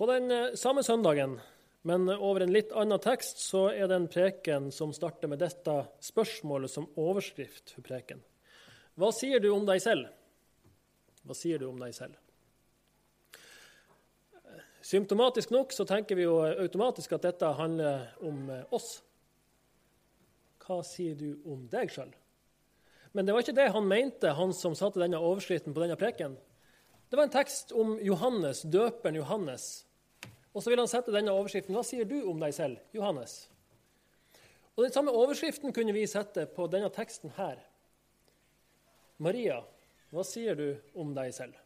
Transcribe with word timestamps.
På 0.00 0.06
den 0.06 0.30
eh, 0.30 0.54
samme 0.54 0.80
søndagen, 0.82 1.40
men 1.82 2.08
over 2.08 2.40
en 2.40 2.52
litt 2.52 2.70
annen 2.72 2.96
tekst, 3.04 3.42
så 3.44 3.66
er 3.68 3.84
det 3.84 3.98
en 3.98 4.06
preken 4.08 4.70
som 4.72 4.94
starter 4.96 5.28
med 5.28 5.42
dette 5.42 5.74
spørsmålet 6.00 6.72
som 6.72 6.86
overskrift 6.96 7.74
for 7.74 7.84
preken. 7.84 8.22
Hva 8.96 9.10
sier 9.12 9.44
du 9.44 9.50
om 9.52 9.66
deg 9.68 9.82
selv? 9.84 10.08
Hva 11.20 11.36
sier 11.36 11.60
du 11.60 11.66
om 11.68 11.76
deg 11.82 11.92
selv? 11.92 12.16
Symptomatisk 14.80 15.52
nok 15.52 15.76
så 15.76 15.84
tenker 15.84 16.16
vi 16.16 16.24
jo 16.24 16.38
automatisk 16.48 17.12
at 17.18 17.28
dette 17.28 17.52
handler 17.60 18.08
om 18.24 18.48
eh, 18.56 18.64
oss. 18.72 18.88
Hva 20.64 20.80
sier 20.80 21.12
du 21.12 21.44
om 21.44 21.68
deg 21.68 21.92
sjøl? 21.92 22.16
Men 23.12 23.28
det 23.28 23.36
var 23.36 23.44
ikke 23.44 23.58
det 23.60 23.68
han 23.76 23.92
mente, 23.92 24.32
han 24.32 24.56
som 24.56 24.72
satte 24.72 25.04
denne 25.04 25.20
overskriften 25.20 25.76
på 25.76 25.84
denne 25.84 26.00
preken. 26.00 26.40
Det 27.12 27.20
var 27.20 27.28
en 27.28 27.36
tekst 27.36 27.76
om 27.76 27.98
Johannes, 28.00 28.64
døperen 28.64 29.20
Johannes. 29.20 29.70
Og 30.54 30.62
så 30.62 30.72
vil 30.72 30.82
han 30.82 30.90
sette 30.90 31.14
denne 31.14 31.32
overskriften. 31.34 31.76
Hva 31.76 31.84
sier 31.86 32.08
du 32.08 32.18
om 32.30 32.40
deg 32.42 32.54
selv, 32.56 32.80
Johannes? 32.96 33.44
Og 34.76 34.86
Den 34.86 34.94
samme 34.94 35.14
overskriften 35.14 35.74
kunne 35.76 35.94
vi 35.94 36.06
sette 36.10 36.46
på 36.50 36.66
denne 36.72 36.90
teksten 36.94 37.34
her. 37.36 37.60
Maria, 39.20 39.60
hva 40.10 40.24
sier 40.24 40.56
du 40.56 40.68
om 40.98 41.12
deg 41.14 41.34
selv? 41.36 41.58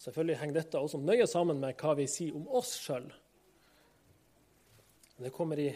Selvfølgelig 0.00 0.38
henger 0.40 0.56
dette 0.56 0.80
også 0.80 0.98
nøye 0.98 1.26
sammen 1.28 1.60
med 1.60 1.76
hva 1.80 1.94
vi 1.98 2.08
sier 2.08 2.36
om 2.36 2.48
oss 2.56 2.72
sjøl. 2.80 3.06
Det 5.20 5.32
kommer 5.36 5.60
i 5.60 5.68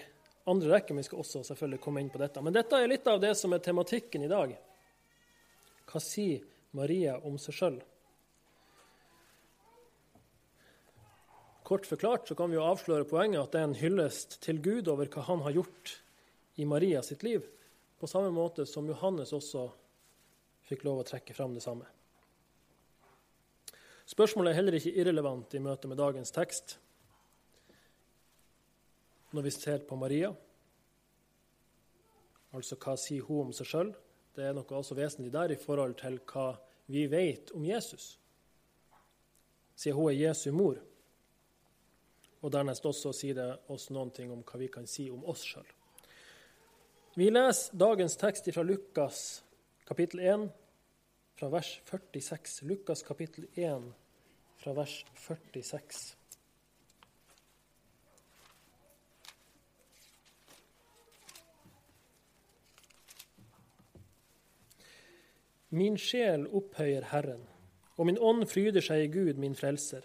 andre 0.49 0.71
rekke, 0.73 0.97
vi 0.97 1.05
skal 1.05 1.21
også 1.21 1.43
selvfølgelig 1.45 1.81
komme 1.85 2.01
inn 2.01 2.13
på 2.13 2.21
dette. 2.21 2.41
Men 2.43 2.57
dette 2.57 2.81
er 2.81 2.89
litt 2.89 3.07
av 3.09 3.21
det 3.21 3.35
som 3.37 3.53
er 3.53 3.63
tematikken 3.65 4.25
i 4.25 4.31
dag. 4.33 4.57
Hva 5.89 6.01
sier 6.01 6.45
Maria 6.77 7.19
om 7.23 7.37
seg 7.41 7.57
sjøl? 7.57 7.77
Kort 11.75 11.87
forklart 11.87 12.29
så 12.29 12.35
kan 12.39 12.53
vi 12.53 12.55
jo 12.55 12.63
avsløre 12.63 13.03
poenget 13.11 13.41
at 13.41 13.51
det 13.51 13.59
er 13.59 13.65
en 13.67 13.73
hyllest 13.75 14.37
til 14.45 14.61
Gud 14.63 14.87
over 14.93 15.09
hva 15.11 15.25
han 15.27 15.41
har 15.43 15.57
gjort 15.57 15.91
i 16.63 16.67
Maria 16.71 17.01
sitt 17.03 17.25
liv, 17.27 17.43
på 17.99 18.07
samme 18.07 18.31
måte 18.31 18.63
som 18.63 18.87
Johannes 18.87 19.33
også 19.35 19.65
fikk 20.69 20.85
lov 20.87 21.01
å 21.03 21.07
trekke 21.09 21.35
fram 21.35 21.57
det 21.57 21.65
samme. 21.65 21.89
Spørsmålet 24.07 24.53
er 24.53 24.61
heller 24.61 24.79
ikke 24.79 24.95
irrelevant 25.03 25.59
i 25.59 25.65
møte 25.67 25.91
med 25.91 25.99
dagens 25.99 26.31
tekst. 26.39 26.77
Når 29.35 29.49
vi 29.49 29.57
ser 29.59 29.83
på 29.91 29.99
Maria, 29.99 30.31
altså 32.55 32.79
hva 32.79 32.95
sier 32.95 33.27
hun 33.27 33.49
om 33.49 33.55
seg 33.59 33.73
sjøl? 33.73 33.95
Det 34.39 34.47
er 34.47 34.55
noe 34.55 34.79
også 34.79 34.95
vesentlig 35.03 35.35
der 35.35 35.59
i 35.59 35.63
forhold 35.67 35.99
til 36.07 36.23
hva 36.23 36.53
vi 36.87 37.09
vet 37.11 37.51
om 37.51 37.67
Jesus, 37.67 38.13
siden 39.75 39.99
hun 39.99 40.13
er 40.15 40.21
Jesu 40.29 40.53
mor. 40.55 40.79
Og 42.45 42.53
dernest 42.53 42.85
også 42.85 43.15
sier 43.17 43.39
det 43.39 43.47
oss 43.73 43.89
noen 43.95 44.11
ting 44.13 44.29
om 44.33 44.43
hva 44.45 44.59
vi 44.61 44.69
kan 44.69 44.85
si 44.91 45.07
om 45.09 45.23
oss 45.33 45.47
sjøl. 45.49 45.69
Vi 47.17 47.31
leser 47.31 47.79
dagens 47.81 48.19
tekst 48.21 48.51
fra 48.53 48.65
Lukas 48.67 49.21
kapittel 49.89 50.21
1, 50.21 50.45
fra 51.39 51.49
vers 51.49 51.71
46. 51.89 52.61
Lukas 52.69 53.03
kapittel 53.07 53.47
1, 53.55 53.87
fra 54.61 54.75
vers 54.77 54.99
46. 55.25 56.03
Min 65.75 65.97
sjel 65.99 66.45
opphøyer 66.53 67.09
Herren, 67.11 67.49
og 67.97 68.07
min 68.07 68.21
ånd 68.21 68.45
fryder 68.47 68.85
seg 68.85 69.07
i 69.07 69.13
Gud, 69.17 69.41
min 69.41 69.57
frelser. 69.59 70.05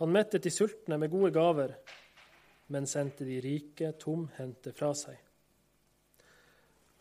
Han 0.00 0.12
mettet 0.12 0.42
de 0.42 0.50
sultne 0.50 0.98
med 0.98 1.10
gode 1.10 1.30
gaver, 1.34 1.76
men 2.66 2.86
sendte 2.86 3.26
de 3.26 3.38
rike 3.44 3.92
tomhendte 4.00 4.72
fra 4.74 4.90
seg. 4.98 5.20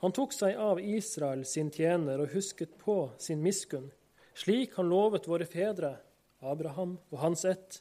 Han 0.03 0.11
tok 0.11 0.33
seg 0.35 0.57
av 0.59 0.81
Israel 0.83 1.45
sin 1.47 1.71
tjener 1.71 2.19
og 2.19 2.33
husket 2.35 2.75
på 2.81 2.97
sin 3.23 3.41
miskunn, 3.41 3.87
slik 4.35 4.75
han 4.75 4.89
lovet 4.91 5.29
våre 5.31 5.47
fedre, 5.47 5.95
Abraham 6.43 6.97
og 7.09 7.19
hans 7.21 7.45
ett, 7.47 7.79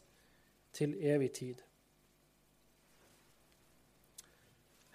til 0.73 0.95
evig 1.03 1.33
tid. 1.37 1.65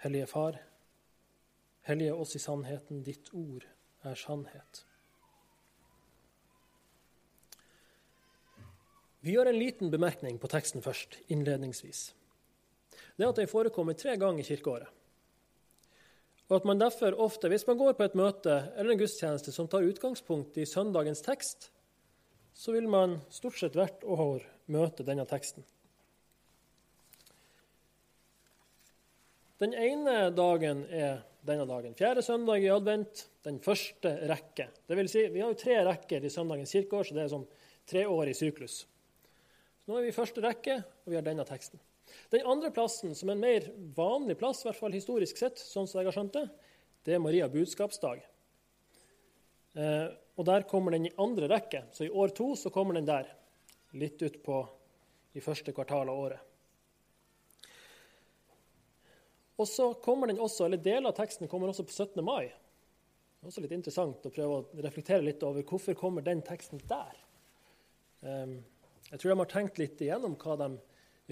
Hellige 0.02 0.26
Far, 0.30 0.56
hellige 1.86 2.14
oss 2.14 2.34
i 2.34 2.40
sannheten, 2.42 3.04
ditt 3.04 3.28
ord 3.36 3.66
er 4.08 4.18
sannhet. 4.18 4.84
Vi 9.20 9.34
gjør 9.34 9.50
en 9.50 9.58
liten 9.58 9.90
bemerkning 9.90 10.38
på 10.38 10.50
teksten 10.50 10.84
først, 10.84 11.18
innledningsvis. 11.32 12.12
Det 13.18 13.26
er 13.26 13.32
at 13.32 13.40
den 13.40 13.50
forekommer 13.50 13.96
tre 13.98 14.14
ganger 14.20 14.44
i 14.44 14.46
kirkeåret. 14.46 14.90
Og 16.48 16.60
at 16.60 16.68
man 16.68 16.80
derfor 16.80 17.16
ofte, 17.20 17.50
hvis 17.52 17.66
man 17.68 17.76
går 17.76 17.96
på 17.98 18.06
et 18.06 18.14
møte 18.16 18.54
eller 18.76 18.94
en 18.94 19.00
gudstjeneste 19.00 19.52
som 19.52 19.68
tar 19.68 19.84
utgangspunkt 19.84 20.56
i 20.56 20.64
søndagens 20.68 21.20
tekst, 21.26 21.68
så 22.54 22.72
vil 22.72 22.88
man 22.90 23.18
stort 23.30 23.58
sett 23.58 23.76
hvert 23.76 24.06
år 24.06 24.46
møte 24.72 25.04
denne 25.06 25.26
teksten. 25.28 25.66
Den 29.58 29.74
ene 29.74 30.30
dagen 30.30 30.84
er 30.94 31.24
denne 31.46 31.66
dagen. 31.66 31.96
Fjerde 31.98 32.22
søndag 32.22 32.62
i 32.62 32.70
advent, 32.70 33.26
den 33.44 33.58
første 33.62 34.12
rekke. 34.30 34.68
Det 34.86 34.96
vil 34.98 35.10
si, 35.10 35.24
vi 35.34 35.42
har 35.42 35.50
jo 35.52 35.58
tre 35.58 35.80
rekker 35.86 36.24
i 36.24 36.30
søndagens 36.32 36.72
kirkeår, 36.76 37.08
så 37.08 37.16
det 37.16 37.24
er 37.24 37.32
sånn 37.32 37.48
tre 37.88 38.04
år 38.06 38.30
i 38.30 38.36
syklus. 38.38 38.84
Nå 39.88 39.96
er 39.96 40.04
vi 40.04 40.10
i 40.12 40.16
første 40.16 40.42
rekke, 40.44 40.74
og 40.84 41.08
vi 41.08 41.16
har 41.16 41.24
denne 41.24 41.46
teksten. 41.48 41.80
Den 42.28 42.44
andre 42.48 42.68
plassen, 42.76 43.14
som 43.16 43.30
er 43.30 43.38
en 43.38 43.40
mer 43.40 43.68
vanlig 43.96 44.36
plass, 44.40 44.60
i 44.60 44.68
hvert 44.68 44.80
fall 44.82 44.92
historisk 44.92 45.40
sett, 45.40 45.60
sånn 45.60 45.88
som 45.88 46.02
jeg 46.02 46.10
har 46.10 46.16
skjønt 46.16 46.36
det, 46.36 46.44
det 47.08 47.16
er 47.16 47.22
Maria 47.24 47.48
budskapsdag. 47.48 48.20
Eh, 49.80 50.06
og 50.36 50.44
der 50.44 50.68
kommer 50.68 50.92
den 50.92 51.08
i 51.08 51.14
andre 51.16 51.48
rekke. 51.48 51.86
Så 51.96 52.04
i 52.04 52.12
år 52.12 52.36
to 52.36 52.50
så 52.60 52.72
kommer 52.74 52.98
den 52.98 53.08
der, 53.08 53.32
litt 53.96 54.20
utpå 54.20 54.60
i 55.32 55.40
første 55.40 55.72
kvartal 55.72 56.12
av 56.12 56.20
året. 56.20 56.44
Og 59.58 59.66
så 59.66 59.94
kommer 60.04 60.28
den 60.28 60.44
også, 60.44 60.66
eller 60.66 60.84
Deler 60.84 61.08
av 61.08 61.16
teksten 61.16 61.48
kommer 61.48 61.72
også 61.72 61.88
på 61.88 61.96
17. 61.96 62.20
mai. 62.22 62.52
Det 62.52 63.46
er 63.46 63.50
også 63.50 63.64
litt 63.64 63.78
interessant 63.78 64.26
å 64.28 64.34
prøve 64.34 64.58
å 64.58 64.82
reflektere 64.84 65.24
litt 65.24 65.42
over 65.46 65.64
hvorfor 65.64 65.96
kommer 65.96 66.26
den 66.26 66.44
teksten 66.44 66.84
der. 66.90 67.16
Um, 68.20 68.60
jeg 69.08 69.20
tror 69.20 69.32
de 69.32 69.38
har 69.40 69.50
tenkt 69.50 69.78
litt 69.80 70.00
igjennom 70.04 70.36
hva 70.40 70.56
de 70.60 70.70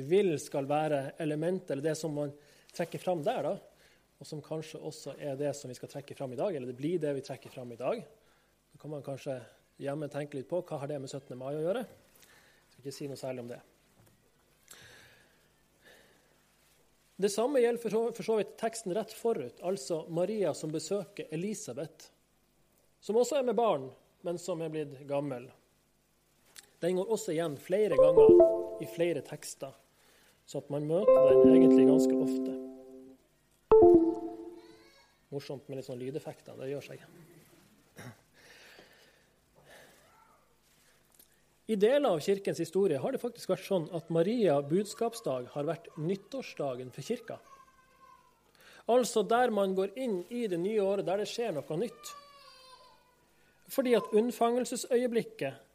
vil 0.09 0.35
skal 0.41 0.69
være 0.69 1.17
elementet, 1.23 1.73
eller 1.73 1.91
det 1.91 1.97
som 1.99 2.15
man 2.17 2.33
trekker 2.77 3.01
fram 3.01 3.23
der. 3.25 3.43
da, 3.43 3.57
Og 4.21 4.27
som 4.27 4.43
kanskje 4.45 4.81
også 4.81 5.17
er 5.21 5.37
det 5.37 5.53
som 5.57 5.69
vi 5.69 5.77
skal 5.77 5.93
trekke 5.93 6.17
fram 6.17 6.33
i 6.33 6.41
dag, 6.41 6.55
eller 6.55 6.73
det 6.73 6.77
blir 6.77 6.99
det 7.01 7.15
vi 7.19 7.25
trekker 7.25 7.53
fram 7.53 7.73
i 7.73 7.81
dag. 7.81 8.03
Så 8.73 8.81
kan 8.81 8.91
man 8.91 9.05
kanskje 9.05 9.41
hjemme 9.81 10.09
tenke 10.09 10.39
litt 10.39 10.49
på 10.49 10.63
hva 10.65 10.81
har 10.81 10.89
det 10.89 11.01
med 11.01 11.13
17. 11.13 11.37
mai 11.37 11.53
å 11.55 11.65
gjøre. 11.65 11.85
Jeg 11.85 12.73
skal 12.73 12.85
ikke 12.85 12.97
si 12.97 13.09
noe 13.09 13.21
særlig 13.21 13.45
om 13.45 13.53
det. 13.53 13.61
Det 17.17 17.33
samme 17.33 17.61
gjelder 17.63 18.13
for 18.13 18.25
så 18.25 18.35
vidt 18.37 18.59
teksten 18.61 18.93
rett 18.93 19.13
forut, 19.17 19.61
altså 19.65 20.03
Maria 20.13 20.53
som 20.55 20.73
besøker 20.73 21.31
Elisabeth, 21.33 22.11
som 23.01 23.17
også 23.17 23.39
er 23.39 23.47
med 23.49 23.57
barn, 23.57 23.87
men 24.25 24.37
som 24.41 24.61
er 24.61 24.73
blitt 24.73 24.99
gammel. 25.09 25.47
Den 26.81 26.99
går 26.99 27.13
også 27.13 27.33
igjen 27.33 27.57
flere 27.61 27.97
ganger 27.97 28.83
i 28.85 28.89
flere 28.91 29.23
tekster, 29.25 29.73
så 30.47 30.61
at 30.61 30.69
man 30.73 30.85
møter 30.89 31.31
den 31.31 31.55
egentlig 31.55 31.87
ganske 31.89 32.19
ofte. 32.21 32.57
Morsomt 35.33 35.67
med 35.69 35.81
litt 35.81 35.89
sånn 35.89 36.01
lydeffekter. 36.01 36.55
Det 36.61 36.69
gjør 36.71 36.85
seg. 36.93 37.07
I 41.67 41.75
deler 41.83 42.13
av 42.13 42.21
kirkens 42.23 42.61
historie 42.63 43.01
har 43.03 43.11
det 43.13 43.19
faktisk 43.19 43.51
vært 43.51 43.67
sånn 43.67 43.89
at 43.97 44.13
Maria 44.15 44.61
budskapsdag 44.63 45.49
har 45.57 45.67
vært 45.67 45.89
nyttårsdagen 45.99 46.93
for 46.95 47.03
kirka. 47.03 47.41
Altså 48.87 49.25
der 49.27 49.51
man 49.51 49.75
går 49.75 49.97
inn 49.99 50.21
i 50.31 50.45
det 50.47 50.61
nye 50.63 50.79
året, 50.85 51.09
der 51.09 51.25
det 51.25 51.27
skjer 51.27 51.57
noe 51.57 51.79
nytt. 51.81 52.13
Fordi 53.75 53.97
at 53.99 54.13
unnfangelsesøyeblikket 54.15 55.66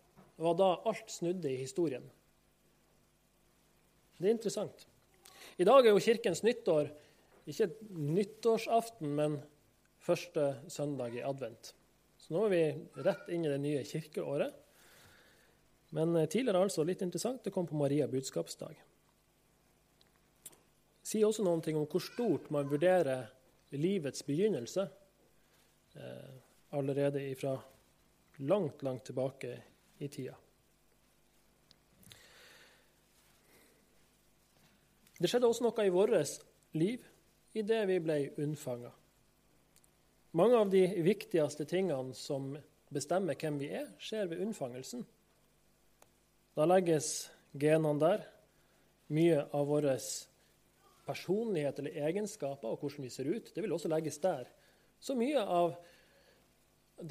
var 0.41 0.57
da 0.59 0.71
alt 0.89 1.11
snudde 1.11 1.51
i 1.51 1.59
historien. 1.61 2.03
Det 4.17 4.27
er 4.27 4.35
interessant. 4.35 4.87
I 5.57 5.65
dag 5.67 5.85
er 5.85 5.93
jo 5.93 6.03
Kirkens 6.03 6.43
nyttår 6.45 6.91
ikke 7.49 7.67
nyttårsaften, 7.89 9.15
men 9.17 9.39
første 10.01 10.55
søndag 10.69 11.15
i 11.17 11.23
advent. 11.25 11.73
Så 12.21 12.35
nå 12.35 12.45
er 12.45 12.53
vi 12.53 13.01
rett 13.05 13.29
inn 13.33 13.45
i 13.45 13.51
det 13.51 13.61
nye 13.61 13.83
kirkeåret. 13.87 14.53
Men 15.97 16.15
eh, 16.15 16.29
tidligere 16.29 16.61
altså 16.61 16.85
litt 16.87 17.01
interessant, 17.01 17.43
det 17.43 17.53
kom 17.53 17.67
på 17.67 17.79
Maria 17.79 18.07
budskapsdag. 18.07 18.77
Det 21.01 21.09
Sier 21.11 21.27
også 21.27 21.43
noen 21.43 21.63
ting 21.65 21.79
om 21.79 21.87
hvor 21.89 22.03
stort 22.03 22.51
man 22.53 22.69
vurderer 22.69 23.25
livets 23.73 24.23
begynnelse 24.27 24.85
eh, 25.97 26.31
allerede 26.77 27.25
fra 27.35 27.55
langt, 28.45 28.83
langt 28.85 29.09
tilbake 29.09 29.57
i 30.01 30.09
tida. 30.09 30.35
Det 35.21 35.29
skjedde 35.29 35.49
også 35.51 35.67
noe 35.67 35.85
i 35.85 35.93
vårt 35.93 36.41
liv 36.73 37.05
idet 37.53 37.83
vi 37.89 37.99
ble 38.01 38.17
unnfanga. 38.41 38.89
Mange 40.33 40.57
av 40.57 40.69
de 40.71 40.85
viktigste 41.03 41.67
tingene 41.69 42.15
som 42.17 42.55
bestemmer 42.91 43.37
hvem 43.37 43.59
vi 43.59 43.69
er, 43.75 43.89
skjer 43.99 44.31
ved 44.31 44.41
unnfangelsen. 44.45 45.03
Da 46.55 46.65
legges 46.67 47.29
genene 47.53 47.99
der. 48.01 48.23
Mye 49.11 49.43
av 49.51 49.67
vår 49.67 49.89
personlighet 51.03 51.81
eller 51.81 51.97
egenskaper 52.07 52.71
og 52.71 52.79
hvordan 52.79 53.05
vi 53.05 53.11
ser 53.11 53.27
ut, 53.27 53.51
det 53.53 53.63
vil 53.63 53.73
også 53.75 53.91
legges 53.91 54.21
der. 54.23 54.47
Så 55.01 55.17
mye 55.19 55.41
av 55.41 55.75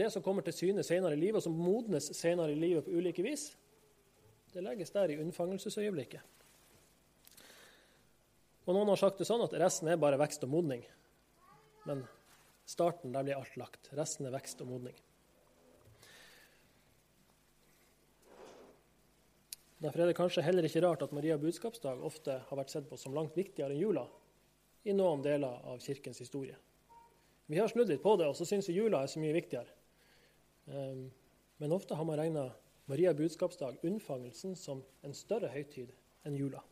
det 0.01 0.11
som 0.13 0.25
kommer 0.25 0.45
til 0.47 0.57
syne 0.57 0.85
senere 0.87 1.17
i 1.17 1.21
livet, 1.21 1.41
og 1.41 1.45
som 1.45 1.57
modnes 1.57 2.11
senere 2.17 2.55
i 2.55 2.59
livet 2.59 2.87
på 2.87 2.95
ulike 2.97 3.25
vis, 3.25 3.51
det 4.55 4.65
legges 4.65 4.93
der 4.95 5.13
i 5.13 5.19
unnfangelsesøyeblikket. 5.23 6.25
Og 8.67 8.75
Noen 8.77 8.91
har 8.93 9.01
sagt 9.01 9.21
det 9.21 9.27
sånn 9.29 9.43
at 9.45 9.55
resten 9.59 9.89
er 9.91 10.01
bare 10.01 10.19
vekst 10.21 10.45
og 10.47 10.53
modning. 10.53 10.83
Men 11.89 12.05
starten, 12.69 13.13
der 13.15 13.25
blir 13.27 13.39
alt 13.39 13.57
lagt. 13.59 13.89
Resten 13.99 14.29
er 14.29 14.35
vekst 14.35 14.61
og 14.63 14.71
modning. 14.71 14.97
Derfor 19.81 20.03
er 20.03 20.11
det 20.11 20.19
kanskje 20.19 20.45
heller 20.45 20.67
ikke 20.69 20.83
rart 20.85 21.03
at 21.07 21.13
Maria 21.17 21.39
budskapsdag 21.41 22.03
ofte 22.05 22.37
har 22.47 22.59
vært 22.59 22.73
sett 22.73 22.89
på 22.91 22.99
som 23.01 23.15
langt 23.17 23.37
viktigere 23.39 23.73
enn 23.73 23.81
jula 23.81 24.05
i 24.85 24.93
noen 24.97 25.25
deler 25.25 25.65
av 25.73 25.81
kirkens 25.81 26.21
historie. 26.21 26.57
Vi 27.51 27.59
har 27.59 27.69
snudd 27.73 27.89
litt 27.89 28.05
på 28.05 28.13
det, 28.21 28.29
og 28.29 28.37
så 28.37 28.47
syns 28.47 28.69
vi 28.69 28.77
jula 28.77 29.01
er 29.03 29.11
så 29.11 29.23
mye 29.23 29.35
viktigere. 29.35 29.80
Ehm, 30.67 31.11
men 31.57 31.73
ofte 31.73 31.95
har 31.95 32.05
man 32.05 32.19
regna 32.19 32.51
Maria 32.91 33.15
budskapsdag, 33.15 33.79
unnfangelsen, 33.83 34.57
som 34.57 34.83
en 35.03 35.15
større 35.15 35.49
høytid 35.49 35.93
enn 36.27 36.37
jula. 36.37 36.63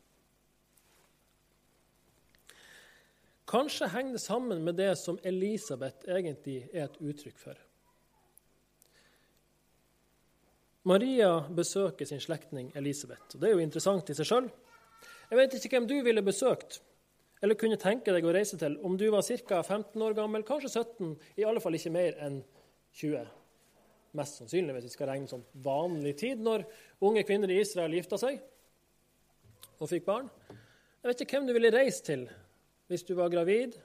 Kanskje 3.49 3.87
henger 3.89 4.17
det 4.17 4.21
sammen 4.21 4.61
med 4.63 4.75
det 4.77 4.91
som 4.99 5.17
Elisabeth 5.23 6.05
egentlig 6.09 6.67
er 6.73 6.85
et 6.85 6.99
uttrykk 7.01 7.39
for. 7.39 7.61
Maria 10.83 11.31
besøker 11.49 12.05
sin 12.05 12.21
slektning 12.21 12.71
Elisabeth. 12.75 13.35
og 13.35 13.41
Det 13.41 13.49
er 13.49 13.53
jo 13.53 13.65
interessant 13.65 14.09
i 14.09 14.17
seg 14.17 14.27
sjøl. 14.29 14.51
Jeg 15.29 15.37
vet 15.37 15.55
ikke 15.55 15.75
hvem 15.77 15.87
du 15.89 15.97
ville 16.03 16.21
besøkt 16.25 16.81
eller 17.41 17.55
kunne 17.55 17.79
tenke 17.79 18.13
deg 18.13 18.25
å 18.27 18.33
reise 18.35 18.57
til 18.59 18.77
om 18.83 18.97
du 18.99 19.07
var 19.13 19.23
ca. 19.23 19.61
15 19.63 20.01
år 20.01 20.15
gammel, 20.17 20.43
kanskje 20.43 20.69
17, 20.83 21.13
i 21.39 21.45
alle 21.47 21.61
fall 21.63 21.77
ikke 21.77 21.93
mer 21.93 22.17
enn 22.19 22.41
20. 22.99 23.38
Mest 24.17 24.39
sannsynlig, 24.39 24.73
hvis 24.73 24.87
vi 24.87 24.93
skal 24.95 25.11
regne 25.11 25.29
som 25.29 25.43
vanlig 25.61 26.15
tid, 26.17 26.39
når 26.41 26.63
unge 27.05 27.23
kvinner 27.27 27.51
i 27.53 27.59
Israel 27.61 27.93
gifta 27.93 28.17
seg 28.17 28.39
og 29.79 29.89
fikk 29.91 30.07
barn. 30.07 30.29
Jeg 30.49 31.11
vet 31.11 31.21
ikke 31.23 31.37
hvem 31.37 31.49
du 31.49 31.55
ville 31.55 31.73
reist 31.73 32.07
til 32.09 32.25
hvis 32.89 33.05
du 33.05 33.13
var 33.13 33.29
gravid, 33.29 33.75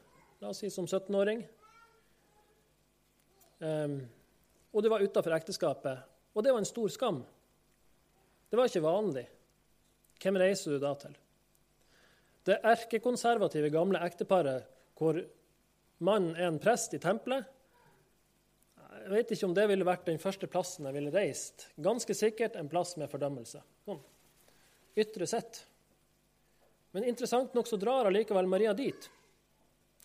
la 0.41 0.49
oss 0.49 0.63
si 0.65 0.71
som 0.73 0.87
17-åring, 0.89 1.43
um, 3.61 3.67
ehm, 3.69 3.99
og 4.73 4.83
du 4.83 4.89
var 4.89 5.05
utafor 5.05 5.37
ekteskapet, 5.37 6.01
og 6.33 6.43
det 6.43 6.55
var 6.55 6.63
en 6.63 6.69
stor 6.69 6.89
skam 6.91 7.21
Det 8.49 8.57
var 8.59 8.71
ikke 8.71 8.83
vanlig. 8.85 9.25
Hvem 10.23 10.37
reiser 10.39 10.75
du 10.75 10.79
da 10.79 10.93
til? 10.99 11.15
Det 12.47 12.61
erkekonservative 12.71 13.71
gamle 13.75 14.01
ekteparet 14.07 14.67
hvor 14.95 15.19
mannen 16.07 16.37
er 16.37 16.49
en 16.49 16.61
prest 16.63 16.95
i 16.95 17.01
tempelet, 17.03 17.49
jeg 19.05 19.13
vet 19.13 19.33
ikke 19.35 19.47
om 19.51 19.55
det 19.57 19.67
ville 19.69 19.85
vært 19.85 20.07
den 20.09 20.21
første 20.21 20.49
plassen 20.49 20.87
jeg 20.89 20.97
ville 20.97 21.13
reist. 21.13 21.67
Ganske 21.77 22.17
sikkert 22.17 22.57
en 22.57 22.71
plass 22.73 22.95
med 22.97 23.11
fordømmelse. 23.13 23.61
Sånn. 23.85 24.01
Ytre 24.97 25.29
sett. 25.29 25.61
Men 26.97 27.05
interessant 27.11 27.53
nok 27.57 27.69
så 27.69 27.77
drar 27.81 28.09
allikevel 28.09 28.49
Maria 28.49 28.73
dit. 28.77 29.09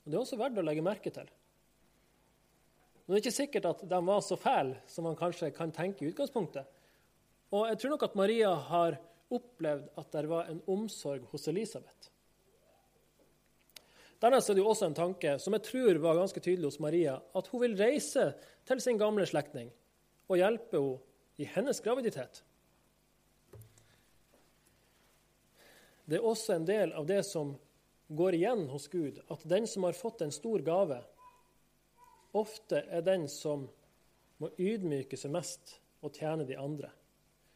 Og 0.04 0.10
Det 0.10 0.18
er 0.18 0.24
også 0.24 0.40
verdt 0.42 0.60
å 0.60 0.66
legge 0.66 0.84
merke 0.84 1.14
til. 1.16 1.30
Men 3.06 3.16
det 3.16 3.20
er 3.20 3.24
ikke 3.24 3.38
sikkert 3.40 3.70
at 3.70 3.86
de 3.90 4.00
var 4.10 4.20
så 4.26 4.36
fæle 4.38 4.82
som 4.90 5.08
man 5.08 5.18
kanskje 5.18 5.54
kan 5.56 5.72
tenke 5.74 6.04
i 6.04 6.12
utgangspunktet. 6.12 6.68
Og 7.56 7.70
jeg 7.70 7.80
tror 7.80 7.96
nok 7.96 8.06
at 8.10 8.18
Maria 8.20 8.52
har 8.68 9.00
opplevd 9.34 9.88
at 9.98 10.12
det 10.12 10.28
var 10.30 10.50
en 10.52 10.60
omsorg 10.70 11.24
hos 11.32 11.48
Elisabeth. 11.50 12.12
Dernest 14.20 14.52
er 14.52 14.58
det 14.58 14.64
jo 14.64 14.72
også 14.74 14.90
en 14.90 14.98
tanke 14.98 15.38
som 15.40 15.56
jeg 15.56 15.64
tror 15.70 16.00
var 16.04 16.18
ganske 16.20 16.42
tydelig 16.44 16.68
hos 16.74 16.82
Maria, 16.84 17.16
at 17.36 17.48
hun 17.52 17.64
vil 17.64 17.78
reise 17.80 18.34
til 18.68 18.82
sin 18.84 19.00
gamle 19.00 19.28
slektning 19.30 19.72
og 20.30 20.42
hjelpe 20.42 20.80
henne 20.82 21.06
i 21.40 21.46
hennes 21.48 21.80
graviditet. 21.80 22.42
Det 26.04 26.18
er 26.18 26.26
også 26.26 26.58
en 26.58 26.66
del 26.68 26.92
av 26.98 27.06
det 27.08 27.22
som 27.24 27.54
går 28.10 28.36
igjen 28.36 28.66
hos 28.72 28.90
Gud, 28.92 29.22
at 29.30 29.46
den 29.48 29.68
som 29.70 29.86
har 29.88 29.96
fått 29.96 30.26
en 30.26 30.34
stor 30.36 30.60
gave, 30.66 30.98
ofte 32.36 32.82
er 32.90 33.06
den 33.06 33.28
som 33.32 33.68
må 34.42 34.50
ydmyke 34.58 35.16
seg 35.20 35.32
mest 35.32 35.78
og 36.04 36.18
tjene 36.18 36.48
de 36.50 36.58
andre. 36.60 36.90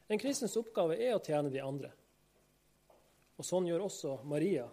En 0.07 0.21
kristens 0.21 0.55
oppgave 0.59 0.95
er 0.95 1.15
å 1.17 1.23
tjene 1.23 1.51
de 1.51 1.59
andre. 1.63 1.91
Og 3.39 3.47
sånn 3.47 3.67
gjør 3.67 3.87
også 3.87 4.19
Maria. 4.29 4.67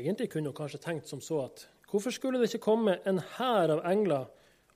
Egentlig 0.00 0.30
kunne 0.32 0.50
hun 0.50 0.56
kanskje 0.56 0.80
tenkt 0.82 1.10
som 1.10 1.20
så 1.24 1.44
at 1.46 1.66
hvorfor 1.90 2.14
skulle 2.14 2.40
det 2.40 2.48
ikke 2.50 2.64
komme 2.70 2.96
en 3.08 3.20
hær 3.36 3.74
av 3.76 3.84
engler 3.88 4.28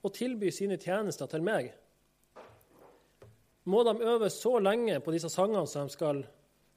og 0.05 0.13
tilby 0.13 0.51
sine 0.53 0.77
tjenester 0.81 1.29
til 1.31 1.43
meg? 1.45 1.73
må 3.65 3.83
de 3.83 3.95
øve 4.05 4.29
så 4.29 4.57
lenge 4.61 4.99
på 5.01 5.13
disse 5.13 5.29
sangene 5.33 5.65
som 5.67 5.87
de 5.87 5.93
skal 5.93 6.23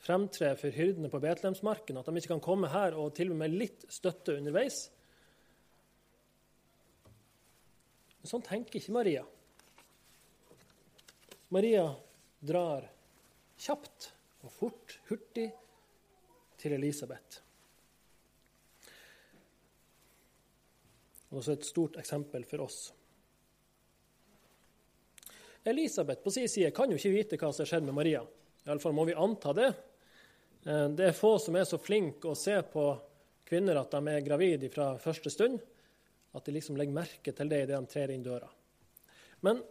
fremtre 0.00 0.55
for 0.57 0.73
hyrdene 0.73 1.11
på 1.12 1.21
Betlehemsmarken, 1.21 1.99
at 1.99 2.07
de 2.07 2.21
ikke 2.21 2.35
kan 2.37 2.45
komme 2.45 2.71
her 2.73 2.97
og 2.97 3.14
tilby 3.17 3.37
meg 3.37 3.57
litt 3.57 3.85
støtte 3.93 4.38
underveis. 4.38 4.87
Men 8.19 8.31
sånn 8.31 8.47
tenker 8.47 8.78
ikke 8.81 8.95
Maria. 8.95 9.25
Maria 11.55 11.88
drar 12.45 12.87
kjapt 13.59 14.12
og 14.47 14.55
fort, 14.55 14.99
hurtig, 15.11 15.50
til 16.59 16.75
Elisabeth. 16.75 17.43
Også 21.35 21.52
et 21.52 21.66
stort 21.68 21.99
eksempel 22.00 22.44
for 22.49 22.64
oss. 22.64 22.78
Elisabeth 25.68 26.23
på 26.25 26.30
sin 26.32 26.49
side 26.49 26.70
kan 26.73 26.90
jo 26.90 26.97
ikke 26.97 27.12
vite 27.12 27.38
hva 27.40 27.50
som 27.52 27.64
har 27.64 27.73
skjedd 27.73 27.88
med 27.88 27.97
Maria. 27.99 28.23
Iallfall 28.64 28.97
må 28.97 29.04
vi 29.08 29.16
anta 29.16 29.52
det. 29.56 29.68
Eh, 30.64 30.87
det 30.97 31.11
er 31.11 31.16
få 31.16 31.35
som 31.42 31.56
er 31.56 31.66
så 31.68 31.80
flinke 31.80 32.30
å 32.30 32.38
se 32.38 32.56
på 32.73 32.85
kvinner 33.49 33.80
at 33.80 33.92
de 33.92 34.12
er 34.12 34.25
gravide 34.25 34.70
fra 34.73 34.94
første 35.00 35.32
stund, 35.32 35.61
at 36.37 36.44
de 36.44 36.54
liksom 36.54 36.76
legger 36.76 36.97
merke 36.97 37.32
til 37.32 37.50
det 37.50 37.62
idet 37.64 37.76
de 37.76 37.92
trer 37.92 38.12
inn 38.12 38.25
døra. 38.25 38.49
Men 39.44 39.62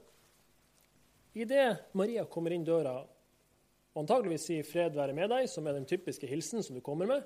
idet 1.37 1.93
Maria 1.97 2.25
kommer 2.25 2.53
inn 2.53 2.65
døra 2.65 2.95
og 3.01 4.03
antageligvis 4.03 4.45
sier 4.49 4.63
'fred 4.63 4.93
være 4.93 5.13
med 5.13 5.29
deg', 5.29 5.49
som 5.49 5.65
er 5.67 5.73
den 5.73 5.85
typiske 5.85 6.27
hilsen 6.27 6.63
som 6.63 6.75
du 6.75 6.81
kommer 6.81 7.07
med, 7.07 7.23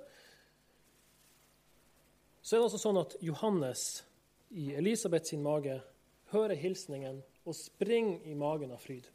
så 2.41 2.55
er 2.55 2.59
det 2.59 2.67
altså 2.71 2.79
sånn 2.79 2.99
at 3.01 3.15
Johannes 3.21 4.03
i 4.51 4.73
Elisabeth 4.75 5.25
sin 5.25 5.43
mage 5.43 5.79
hører 6.31 6.55
hilsningen 6.59 7.21
og 7.45 7.55
springer 7.55 8.21
i 8.27 8.35
magen 8.37 8.73
av 8.75 8.81
fryd. 8.83 9.07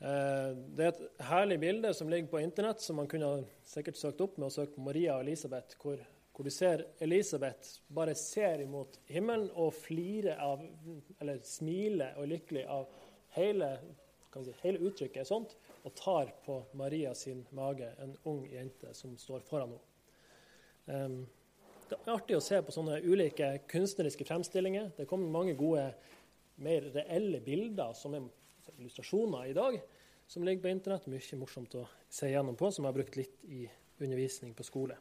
Eh, 0.00 0.50
det 0.76 0.84
er 0.84 0.92
et 0.94 1.24
herlig 1.28 1.58
bilde 1.60 1.92
som 1.96 2.08
ligger 2.08 2.30
på 2.32 2.40
Internett, 2.40 2.80
som 2.80 3.00
man 3.00 3.08
kunne 3.10 3.44
sikkert 3.66 4.00
søkt 4.00 4.22
opp 4.24 4.38
med 4.38 4.48
å 4.48 4.54
søke 4.54 4.76
på 4.76 4.84
Maria 4.84 5.16
og 5.16 5.26
Elisabeth, 5.26 5.76
hvor, 5.80 6.00
hvor 6.32 6.48
du 6.48 6.52
ser 6.54 6.86
Elisabeth 7.04 7.80
bare 7.92 8.14
ser 8.16 8.64
imot 8.64 9.00
himmelen 9.10 9.50
og 9.52 9.74
flirer 9.76 10.40
av, 10.40 10.62
eller 11.20 11.42
smiler 11.44 12.16
og 12.16 12.24
er 12.24 12.32
lykkelig 12.36 12.64
av 12.76 12.86
hele, 13.36 13.74
si, 14.36 14.56
hele 14.62 14.80
uttrykket 14.88 15.24
er 15.24 15.28
sånt, 15.28 15.56
og 15.84 15.96
tar 15.96 16.32
på 16.44 16.62
Maria 16.76 17.12
sin 17.16 17.44
mage, 17.56 17.88
en 18.00 18.16
ung 18.28 18.44
jente 18.48 18.94
som 18.96 19.16
står 19.20 19.44
foran 19.48 19.76
henne. 19.76 19.86
Um, 20.90 21.20
det 21.90 21.98
er 22.06 22.14
artig 22.14 22.36
å 22.38 22.42
se 22.44 22.60
på 22.62 22.72
sånne 22.74 23.00
ulike 23.02 23.48
kunstneriske 23.70 24.26
fremstillinger. 24.28 24.92
Det 24.96 25.08
kommer 25.10 25.32
mange 25.32 25.56
gode, 25.58 25.88
mer 26.62 26.86
reelle 26.94 27.40
bilder 27.42 27.94
som 27.98 28.14
er 28.14 28.28
illustrasjoner 28.76 29.48
i 29.50 29.56
dag, 29.56 29.78
som 30.30 30.44
ligger 30.46 30.62
på 30.62 30.70
internett. 30.70 31.08
Mye 31.10 31.38
morsomt 31.40 31.74
å 31.80 31.86
se 32.12 32.30
gjennom 32.30 32.58
på, 32.58 32.70
som 32.70 32.84
jeg 32.84 32.92
har 32.92 32.98
brukt 33.00 33.18
litt 33.18 33.42
i 33.50 33.64
undervisning 33.98 34.54
på 34.54 34.66
skole. 34.66 34.98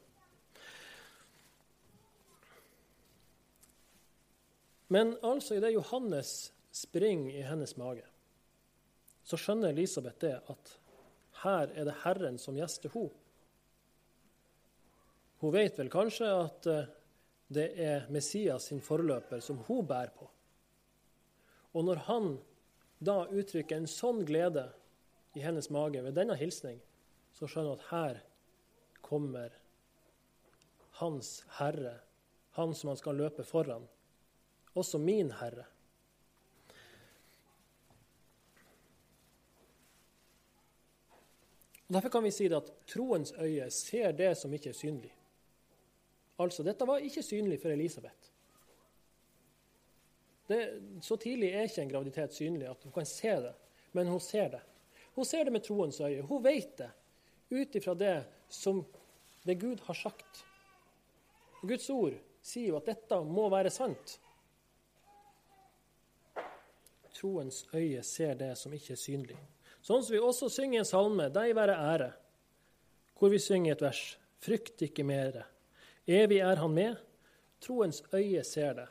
Men 4.89 5.13
altså, 5.21 5.59
idet 5.59 5.75
Johannes 5.75 6.51
springer 6.73 7.37
i 7.37 7.45
hennes 7.45 7.75
mage, 7.77 8.07
så 9.21 9.37
skjønner 9.37 9.69
Elisabeth 9.69 10.17
det 10.23 10.37
at 10.49 10.77
her 11.43 11.69
er 11.77 11.85
det 11.85 11.99
Herren 12.01 12.41
som 12.41 12.57
gjester 12.57 12.89
henne. 12.95 13.18
Hun 15.39 15.53
vet 15.55 15.79
vel 15.79 15.89
kanskje 15.91 16.29
at 16.35 16.67
eh, 16.67 16.89
det 17.49 17.69
er 17.81 18.09
Messias 18.13 18.67
sin 18.69 18.81
forløper 18.83 19.41
som 19.41 19.61
hun 19.67 19.87
bærer 19.87 20.11
på. 20.13 20.27
Og 21.73 21.85
når 21.85 22.03
han 22.09 22.27
da 22.99 23.23
uttrykker 23.31 23.79
en 23.79 23.87
sånn 23.87 24.25
glede 24.27 24.67
i 25.37 25.43
hennes 25.43 25.69
mage 25.71 26.01
ved 26.03 26.17
denne 26.17 26.35
hilsning, 26.37 26.81
så 27.33 27.47
skjønner 27.47 27.71
hun 27.71 27.79
at 27.79 27.89
her 27.89 28.21
kommer 29.05 29.55
Hans 30.99 31.45
Herre, 31.55 32.01
han 32.57 32.73
som 32.75 32.91
han 32.91 32.99
skal 32.99 33.15
løpe 33.15 33.45
foran, 33.47 33.85
også 34.75 34.99
min 34.99 35.31
Herre. 35.39 35.63
Derfor 41.87 42.09
kan 42.09 42.27
vi 42.27 42.33
si 42.35 42.49
det 42.51 42.59
at 42.59 42.73
troens 42.91 43.31
øye 43.39 43.69
ser 43.73 44.11
det 44.13 44.33
som 44.37 44.51
ikke 44.53 44.73
er 44.73 44.77
synlig. 44.77 45.13
Altså, 46.39 46.63
dette 46.63 46.87
var 46.87 47.03
ikke 47.03 47.23
synlig 47.25 47.59
for 47.61 47.73
Elisabeth. 47.73 48.31
Det, 50.49 50.59
så 51.05 51.17
tidlig 51.19 51.51
er 51.53 51.67
ikke 51.67 51.83
en 51.83 51.91
graviditet 51.91 52.33
synlig 52.33 52.69
at 52.69 52.83
hun 52.83 52.93
kan 52.95 53.05
se 53.05 53.33
det, 53.43 53.51
men 53.93 54.07
hun 54.09 54.21
ser 54.23 54.47
det. 54.55 54.61
Hun 55.13 55.27
ser 55.27 55.43
det 55.45 55.53
med 55.53 55.65
troens 55.65 55.99
øye. 56.01 56.23
Hun 56.25 56.43
vet 56.43 56.77
det 56.79 56.89
ut 57.49 57.75
ifra 57.75 57.93
det 57.97 58.15
som 58.49 58.81
det 59.43 59.59
Gud 59.61 59.83
har 59.85 59.97
sagt. 59.97 60.45
Guds 61.61 61.89
ord 61.89 62.15
sier 62.41 62.71
jo 62.71 62.79
at 62.79 62.87
dette 62.87 63.19
må 63.27 63.49
være 63.51 63.71
sant. 63.73 64.15
Troens 67.19 67.65
øye 67.75 68.01
ser 68.05 68.37
det 68.39 68.53
som 68.57 68.73
ikke 68.73 68.95
er 68.95 69.01
synlig. 69.01 69.37
Sånn 69.83 70.03
som 70.03 70.13
vi 70.15 70.23
også 70.23 70.49
synger 70.53 70.81
en 70.81 70.87
salme, 70.87 71.29
'Deg 71.29 71.55
være 71.55 71.75
ære', 71.75 72.13
hvor 73.19 73.29
vi 73.29 73.39
synger 73.39 73.75
et 73.75 73.81
vers, 73.81 74.17
'Frykt 74.39 74.81
ikke 74.81 75.03
mere'. 75.03 75.45
Evig 76.09 76.39
er 76.41 76.57
Han 76.57 76.73
med. 76.73 76.97
Troens 77.61 78.01
øye 78.13 78.43
ser 78.43 78.73
det. 78.73 78.87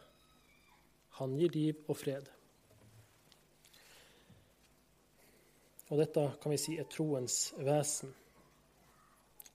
Han 1.19 1.35
gir 1.39 1.51
liv 1.51 1.79
og 1.89 1.97
fred. 1.99 2.29
Og 5.89 5.99
dette 5.99 6.25
kan 6.43 6.53
vi 6.53 6.59
si 6.61 6.77
er 6.79 6.87
troens 6.93 7.49
vesen. 7.65 8.13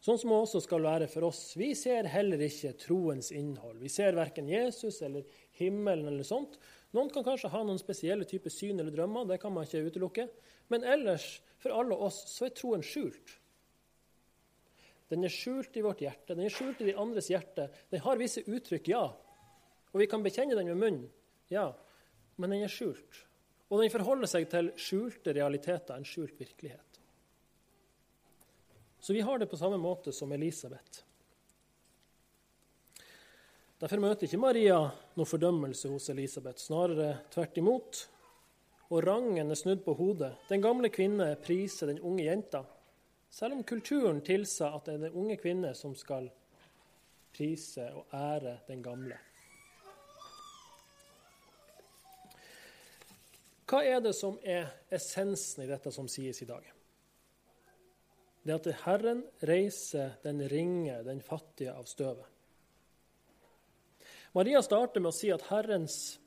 Sånn 0.04 0.18
som 0.20 0.34
det 0.34 0.40
også 0.42 0.60
skal 0.66 0.84
være 0.84 1.08
for 1.08 1.30
oss. 1.30 1.54
Vi 1.56 1.70
ser 1.80 2.10
heller 2.12 2.42
ikke 2.44 2.74
troens 2.82 3.30
innhold. 3.32 3.78
Vi 3.80 3.92
ser 3.92 4.18
verken 4.18 4.50
Jesus 4.52 5.00
eller 5.06 5.24
himmelen 5.56 6.10
eller 6.10 6.28
sånt. 6.28 6.58
Noen 6.92 7.14
kan 7.14 7.24
kanskje 7.24 7.54
ha 7.54 7.62
noen 7.64 7.80
spesielle 7.80 8.28
typer 8.28 8.52
syn 8.52 8.82
eller 8.82 8.92
drømmer, 8.92 9.30
det 9.30 9.40
kan 9.40 9.54
man 9.56 9.64
ikke 9.64 9.86
utelukke. 9.88 10.28
Men 10.74 10.84
ellers, 10.84 11.38
for 11.64 11.72
alle 11.78 11.96
oss, 11.96 12.20
så 12.34 12.50
er 12.50 12.58
troen 12.58 12.84
skjult. 12.84 13.38
Den 15.12 15.26
er 15.28 15.34
skjult 15.34 15.76
i 15.78 15.84
vårt 15.84 16.02
hjerte, 16.02 16.34
den 16.34 16.46
er 16.48 16.54
skjult 16.54 16.82
i 16.82 16.88
de 16.90 16.96
andres 17.00 17.30
hjerte. 17.30 17.68
Den 17.92 18.02
har 18.06 18.22
visse 18.22 18.46
uttrykk, 18.48 18.88
ja. 18.94 19.04
Og 19.92 20.02
vi 20.02 20.08
kan 20.10 20.24
bekjenne 20.26 20.58
den 20.58 20.72
med 20.72 20.80
munnen, 20.80 21.08
ja. 21.54 21.68
Men 22.42 22.56
den 22.56 22.66
er 22.66 22.72
skjult. 22.72 23.24
Og 23.70 23.82
den 23.82 23.92
forholder 23.94 24.30
seg 24.30 24.48
til 24.52 24.72
skjulte 24.80 25.36
realiteter, 25.36 25.98
en 25.98 26.08
skjult 26.08 26.40
virkelighet. 26.40 27.00
Så 29.04 29.14
vi 29.14 29.22
har 29.26 29.40
det 29.40 29.50
på 29.52 29.60
samme 29.60 29.78
måte 29.82 30.14
som 30.16 30.32
Elisabeth. 30.32 31.04
Derfor 33.84 34.00
møter 34.00 34.30
ikke 34.30 34.40
Maria 34.40 34.78
noe 35.18 35.28
fordømmelse 35.28 35.90
hos 35.92 36.06
Elisabeth, 36.14 36.62
snarere 36.64 37.18
tvert 37.34 37.58
imot. 37.60 38.04
Og 38.94 39.02
rangen 39.04 39.52
er 39.52 39.60
snudd 39.60 39.82
på 39.84 39.96
hodet. 39.98 40.32
Den 40.48 40.64
gamle 40.64 40.88
kvinne 40.94 41.34
priser 41.44 41.92
den 41.92 42.00
unge 42.00 42.24
jenta. 42.30 42.62
Selv 43.34 43.54
om 43.54 43.64
kulturen 43.64 44.22
tilsa 44.22 44.70
at 44.78 44.86
det 44.86 44.94
er 44.94 45.06
den 45.08 45.16
unge 45.18 45.40
kvinne 45.42 45.72
som 45.74 45.96
skal 45.98 46.28
prise 47.34 47.88
og 47.98 48.14
ære 48.14 48.60
den 48.68 48.84
gamle. 48.86 49.18
Hva 53.66 53.82
er 53.90 54.04
det 54.06 54.14
som 54.14 54.38
er 54.46 54.70
essensen 54.94 55.64
i 55.64 55.70
dette 55.72 55.90
som 55.96 56.06
sies 56.12 56.44
i 56.46 56.50
dag? 56.50 56.68
Det 58.46 58.54
at 58.54 58.84
Herren 58.84 59.24
reiser 59.50 60.20
den 60.22 60.44
ringe, 60.52 61.00
den 61.02 61.24
fattige, 61.26 61.74
av 61.74 61.90
støvet. 61.90 62.28
Maria 64.38 64.62
starter 64.62 65.02
med 65.02 65.10
å 65.10 65.18
si 65.18 65.32
at, 65.34 65.48
Herrens, 65.50 66.20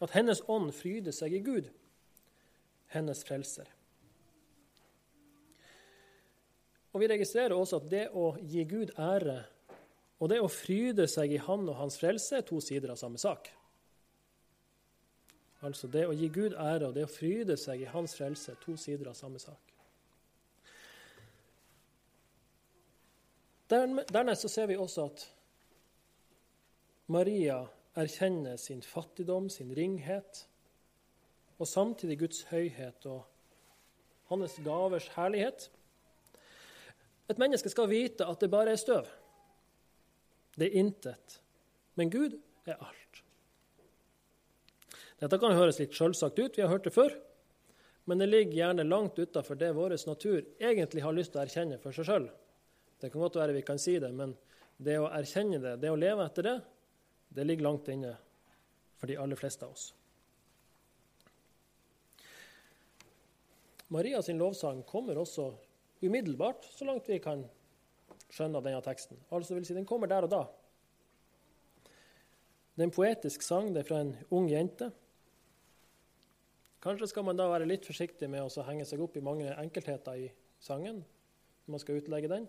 at 0.00 0.14
hennes 0.16 0.40
ånd 0.48 0.72
fryder 0.72 1.12
seg 1.12 1.36
i 1.36 1.44
Gud, 1.44 1.68
hennes 2.94 3.20
frelser. 3.28 3.68
Og 6.98 7.02
Vi 7.04 7.12
registrerer 7.12 7.54
også 7.54 7.78
at 7.78 7.84
det 7.92 8.06
å 8.10 8.32
gi 8.42 8.64
Gud 8.66 8.90
ære 8.98 9.44
og 10.18 10.32
det 10.32 10.40
å 10.42 10.48
fryde 10.50 11.04
seg 11.06 11.30
i 11.30 11.38
Han 11.44 11.68
og 11.70 11.76
Hans 11.78 11.94
frelse 12.00 12.40
er 12.40 12.42
to 12.48 12.58
sider 12.58 12.90
av 12.90 12.98
samme 12.98 13.20
sak. 13.22 13.52
Altså 15.62 15.86
det 15.94 16.02
å 16.08 16.16
gi 16.18 16.26
Gud 16.34 16.56
ære 16.58 16.88
og 16.88 16.96
det 16.98 17.04
å 17.06 17.12
fryde 17.12 17.54
seg 17.54 17.84
i 17.84 17.92
Hans 17.92 18.16
frelse 18.18 18.50
er 18.50 18.58
to 18.64 18.74
sider 18.74 19.12
av 19.12 19.14
samme 19.14 19.38
sak. 19.38 19.62
Dernest 23.70 24.48
så 24.48 24.50
ser 24.50 24.66
vi 24.66 24.82
også 24.82 25.06
at 25.06 25.24
Maria 27.14 27.60
erkjenner 27.94 28.58
sin 28.58 28.82
fattigdom, 28.82 29.46
sin 29.46 29.70
ringhet, 29.70 30.48
og 31.62 31.66
samtidig 31.70 32.24
Guds 32.26 32.42
høyhet 32.50 33.06
og 33.06 33.22
hans 34.34 34.58
gavers 34.66 35.12
herlighet. 35.14 35.70
Et 37.28 37.40
menneske 37.40 37.70
skal 37.70 37.90
vite 37.90 38.26
at 38.26 38.40
det 38.40 38.50
bare 38.52 38.72
er 38.72 38.80
støv. 38.80 39.08
Det 40.58 40.68
er 40.68 40.80
intet. 40.80 41.38
Men 41.98 42.10
Gud 42.10 42.38
er 42.66 42.80
alt. 42.80 43.22
Dette 45.18 45.38
kan 45.42 45.56
høres 45.56 45.80
litt 45.80 45.96
selvsagt 45.98 46.38
ut, 46.38 46.56
vi 46.56 46.62
har 46.62 46.70
hørt 46.70 46.86
det 46.86 46.94
før. 46.94 47.14
Men 48.08 48.22
det 48.22 48.30
ligger 48.30 48.56
gjerne 48.56 48.86
langt 48.86 49.18
utafor 49.18 49.58
det 49.58 49.74
vår 49.76 49.96
natur 50.08 50.40
egentlig 50.58 51.02
har 51.04 51.12
lyst 51.12 51.34
til 51.34 51.42
å 51.42 51.44
erkjenne 51.44 51.80
for 51.82 51.92
seg 51.92 52.08
sjøl. 52.08 52.28
Det 52.98 53.10
kan 53.12 53.20
godt 53.20 53.36
være 53.36 53.56
vi 53.58 53.66
kan 53.66 53.78
si 53.82 53.98
det, 54.00 54.10
men 54.14 54.32
det 54.78 54.96
å 54.98 55.10
erkjenne 55.10 55.60
det, 55.60 55.76
det 55.82 55.90
å 55.92 55.98
leve 55.98 56.24
etter 56.24 56.46
det, 56.46 56.56
det 57.34 57.44
ligger 57.44 57.68
langt 57.68 57.90
inne 57.92 58.14
for 58.98 59.10
de 59.10 59.18
aller 59.20 59.38
fleste 59.38 59.66
av 59.66 59.74
oss. 59.74 59.90
Maria 63.92 64.22
sin 64.22 64.40
lovsang 64.40 64.82
kommer 64.88 65.18
også 65.20 65.50
umiddelbart, 66.02 66.68
så 66.74 66.86
langt 66.88 67.08
vi 67.10 67.18
kan 67.22 67.44
skjønne 68.28 68.60
av 68.60 68.66
denne 68.66 68.80
teksten. 68.84 69.18
Altså 69.32 69.56
vil 69.56 69.66
si, 69.66 69.74
Den 69.74 69.88
kommer 69.88 70.10
der 70.10 70.26
og 70.26 70.32
da. 70.32 70.42
Det 72.74 72.84
er 72.84 72.90
en 72.90 72.94
poetisk 72.94 73.42
sang, 73.42 73.72
det 73.74 73.82
er 73.82 73.88
fra 73.88 74.00
en 74.04 74.14
ung 74.30 74.46
jente. 74.50 74.92
Kanskje 76.78 77.08
skal 77.10 77.24
man 77.26 77.38
da 77.38 77.48
være 77.50 77.66
litt 77.66 77.86
forsiktig 77.88 78.28
med 78.30 78.44
å 78.44 78.66
henge 78.68 78.86
seg 78.86 79.00
opp 79.02 79.16
i 79.18 79.24
mange 79.24 79.50
enkeltheter 79.50 80.20
i 80.20 80.28
sangen 80.62 81.00
når 81.02 81.74
man 81.74 81.82
skal 81.82 81.98
utlegge 81.98 82.30
den. 82.30 82.46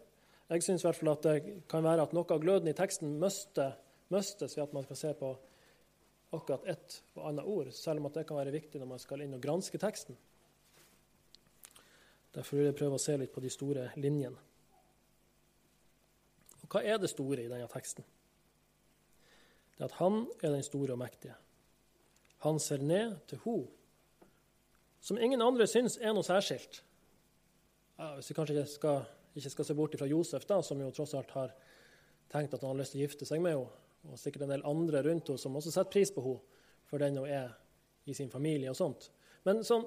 Jeg 0.50 0.66
syns 0.66 0.86
at 0.86 1.26
det 1.26 1.64
kan 1.70 1.84
være 1.86 2.06
at 2.06 2.14
noe 2.14 2.30
av 2.30 2.42
gløden 2.42 2.70
i 2.70 2.78
teksten 2.78 3.18
møste, 3.22 3.72
møstes 4.14 4.56
ved 4.58 4.68
at 4.68 4.76
man 4.78 4.86
skal 4.86 4.98
se 5.02 5.14
på 5.18 5.34
akkurat 6.38 6.66
ett 6.70 7.00
og 7.16 7.26
annet 7.30 7.50
ord, 7.50 7.72
selv 7.74 8.06
om 8.06 8.12
det 8.14 8.28
kan 8.30 8.38
være 8.38 8.54
viktig 8.54 8.82
når 8.82 8.90
man 8.94 9.02
skal 9.02 9.26
inn 9.26 9.34
og 9.34 9.42
granske 9.42 9.82
teksten. 9.82 10.18
Derfor 12.36 12.60
vil 12.60 12.70
jeg 12.70 12.78
prøve 12.78 12.98
å 13.00 13.02
se 13.02 13.16
litt 13.18 13.34
på 13.34 13.42
de 13.44 13.50
store 13.52 13.90
linjene. 13.98 14.38
Og 16.62 16.68
Hva 16.70 16.84
er 16.86 17.00
det 17.02 17.10
store 17.10 17.44
i 17.44 17.50
denne 17.50 17.70
teksten? 17.72 18.06
Det 19.74 19.86
er 19.86 19.90
at 19.90 19.98
han 20.02 20.26
er 20.44 20.54
den 20.54 20.66
store 20.66 20.94
og 20.94 21.02
mektige. 21.02 21.38
Han 22.46 22.60
ser 22.60 22.84
ned 22.84 23.16
til 23.28 23.42
ho, 23.46 23.56
som 25.02 25.18
ingen 25.18 25.42
andre 25.42 25.68
syns 25.68 25.98
er 25.98 26.14
noe 26.14 26.28
særskilt. 26.28 26.82
Ja, 28.00 28.14
hvis 28.16 28.30
vi 28.30 28.36
kanskje 28.36 28.56
ikke 28.56 28.72
skal, 28.72 29.02
ikke 29.36 29.52
skal 29.56 29.68
se 29.68 29.76
bort 29.76 29.96
fra 30.00 30.08
Josef, 30.08 30.46
da, 30.48 30.62
som 30.64 30.80
jo 30.80 30.92
tross 30.96 31.16
alt 31.18 31.32
har 31.36 31.56
tenkt 32.32 32.54
at 32.54 32.62
han 32.64 32.74
har 32.74 32.82
lyst 32.82 32.94
til 32.96 33.02
å 33.02 33.08
gifte 33.08 33.28
seg 33.28 33.42
med 33.44 33.58
henne, 33.58 33.86
og 34.08 34.20
sikkert 34.20 34.46
en 34.46 34.54
del 34.54 34.68
andre 34.68 35.02
rundt 35.04 35.32
henne 35.32 35.42
som 35.42 35.58
også 35.60 35.74
setter 35.74 35.92
pris 35.92 36.12
på 36.16 36.24
henne 36.24 36.60
for 36.90 37.04
den 37.04 37.20
hun 37.20 37.28
er 37.28 37.52
i 38.10 38.16
sin 38.16 38.32
familie 38.32 38.72
og 38.72 38.78
sånt. 38.80 39.10
Men 39.48 39.62
sånn, 39.68 39.84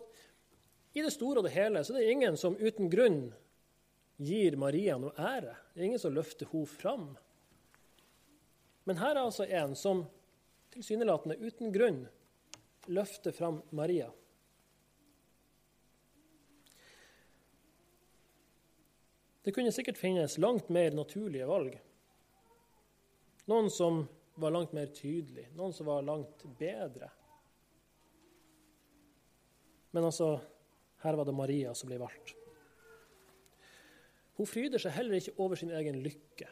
i 0.93 1.03
det 1.03 1.13
store 1.15 1.41
og 1.41 1.47
det 1.47 1.55
hele 1.55 1.85
så 1.85 1.97
det 1.97 2.09
ingen 2.11 2.37
som 2.37 2.57
uten 2.61 2.91
grunn 2.93 3.21
gir 4.23 4.57
Maria 4.61 4.99
noe 5.01 5.15
ære. 5.17 5.55
Det 5.73 5.81
er 5.81 5.89
ingen 5.89 6.03
som 6.03 6.15
løfter 6.15 6.51
henne 6.53 6.69
fram. 6.69 7.07
Men 8.85 8.99
her 8.99 9.15
er 9.15 9.23
altså 9.23 9.47
en 9.47 9.77
som 9.79 10.05
tilsynelatende 10.75 11.39
uten 11.41 11.73
grunn 11.75 12.03
løfter 12.91 13.33
fram 13.33 13.63
Maria. 13.71 14.11
Det 19.43 19.55
kunne 19.55 19.73
sikkert 19.75 19.99
finnes 19.99 20.39
langt 20.39 20.69
mer 20.71 20.95
naturlige 20.95 21.47
valg. 21.51 21.75
Noen 23.51 23.71
som 23.75 24.05
var 24.39 24.55
langt 24.55 24.73
mer 24.73 24.87
tydelige, 24.95 25.51
noen 25.59 25.75
som 25.75 25.89
var 25.89 26.05
langt 26.07 26.45
bedre. 26.59 27.11
Men 29.91 30.07
altså, 30.09 30.37
her 31.03 31.19
var 31.19 31.27
det 31.29 31.35
Maria 31.37 31.75
som 31.75 31.91
ble 31.91 31.99
valgt. 32.01 32.35
Hun 34.39 34.49
fryder 34.49 34.81
seg 34.81 34.95
heller 34.97 35.19
ikke 35.19 35.35
over 35.43 35.59
sin 35.59 35.73
egen 35.75 35.99
lykke. 36.03 36.49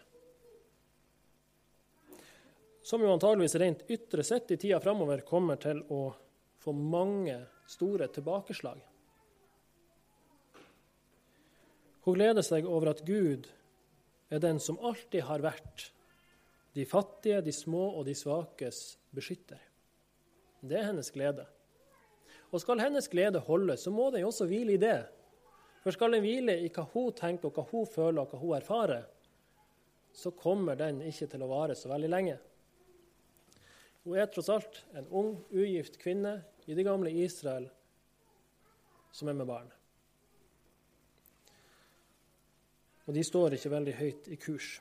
Som 2.83 3.05
jo 3.05 3.13
antageligvis 3.13 3.57
rent 3.61 3.87
ytre 3.93 4.25
sett 4.27 4.51
i 4.51 4.59
tida 4.61 4.81
framover 4.83 5.23
kommer 5.27 5.61
til 5.61 5.83
å 5.93 6.03
få 6.61 6.75
mange 6.77 7.39
store 7.71 8.09
tilbakeslag. 8.13 8.81
Hun 12.05 12.17
gleder 12.17 12.45
seg 12.45 12.69
over 12.69 12.93
at 12.93 13.03
Gud 13.07 13.49
er 14.31 14.43
den 14.43 14.61
som 14.63 14.81
alltid 14.81 15.25
har 15.29 15.45
vært 15.45 15.91
de 16.77 16.87
fattige, 16.87 17.43
de 17.45 17.53
små 17.53 17.91
og 17.99 18.05
de 18.07 18.15
svakes 18.17 18.83
beskytter. 19.15 19.61
Det 20.61 20.79
er 20.79 20.91
hennes 20.91 21.11
glede. 21.13 21.47
Og 22.51 22.63
skal 22.63 22.83
hennes 22.83 23.09
glede 23.09 23.43
holde, 23.47 23.77
så 23.79 23.93
må 23.95 24.11
den 24.11 24.27
også 24.27 24.49
hvile 24.51 24.75
i 24.75 24.83
det. 24.83 24.99
For 25.85 25.95
skal 25.95 26.17
den 26.17 26.25
hvile 26.25 26.57
i 26.61 26.69
hva 26.75 26.85
hun 26.93 27.13
tenker, 27.17 27.49
og 27.49 27.57
hva 27.57 27.65
hun 27.71 27.89
føler 27.89 28.23
og 28.23 28.33
hva 28.33 28.41
hun 28.43 28.57
erfarer, 28.59 29.07
så 30.13 30.33
kommer 30.35 30.77
den 30.77 31.01
ikke 31.07 31.29
til 31.31 31.45
å 31.47 31.51
vare 31.51 31.77
så 31.79 31.89
veldig 31.93 32.11
lenge. 32.11 32.39
Hun 34.05 34.17
er 34.19 34.31
tross 34.33 34.51
alt 34.51 34.81
en 34.97 35.07
ung, 35.15 35.35
ugift 35.53 36.01
kvinne 36.01 36.41
i 36.67 36.75
det 36.75 36.87
gamle 36.87 37.13
Israel 37.23 37.69
som 39.13 39.29
er 39.31 39.37
med 39.39 39.49
barn. 39.49 39.71
Og 43.07 43.15
de 43.15 43.25
står 43.27 43.57
ikke 43.57 43.73
veldig 43.73 43.95
høyt 43.99 44.29
i 44.31 44.39
kurs. 44.41 44.79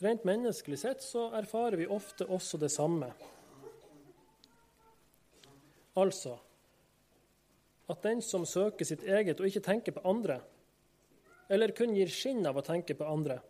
Rent 0.00 0.24
menneskelig 0.24 0.78
sett 0.80 1.02
så 1.04 1.26
erfarer 1.36 1.76
vi 1.76 1.86
ofte 1.86 2.24
også 2.24 2.58
det 2.60 2.70
samme. 2.72 3.10
Altså 6.00 6.38
at 7.90 8.02
den 8.06 8.22
som 8.22 8.46
søker 8.46 8.86
sitt 8.86 9.02
eget 9.02 9.40
og 9.40 9.48
ikke 9.48 9.64
tenker 9.66 9.96
på 9.96 10.04
andre, 10.06 10.38
eller 11.50 11.74
kun 11.74 11.96
gir 11.96 12.10
skinn 12.12 12.46
av 12.46 12.56
å 12.56 12.62
tenke 12.64 12.94
på 12.94 13.06
andre, 13.08 13.40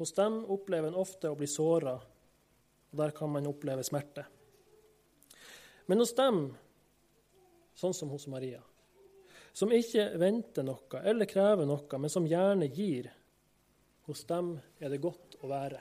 hos 0.00 0.12
dem 0.16 0.40
opplever 0.50 0.90
en 0.90 0.98
ofte 0.98 1.30
å 1.30 1.36
bli 1.38 1.46
såra, 1.48 1.94
og 2.90 2.98
der 2.98 3.14
kan 3.14 3.30
man 3.30 3.46
oppleve 3.46 3.84
smerte. 3.86 4.24
Men 5.86 6.02
hos 6.02 6.16
dem, 6.18 6.48
sånn 7.78 7.94
som 7.94 8.10
hos 8.10 8.26
Maria, 8.32 8.58
som 9.52 9.70
ikke 9.74 10.08
venter 10.18 10.66
noe 10.66 11.04
eller 11.04 11.30
krever 11.30 11.68
noe, 11.68 11.98
men 12.02 12.12
som 12.12 12.26
gjerne 12.26 12.68
gir, 12.74 13.10
hos 14.10 14.26
dem 14.28 14.56
er 14.82 14.90
det 14.92 15.00
godt 15.02 15.38
å 15.40 15.50
være. 15.50 15.80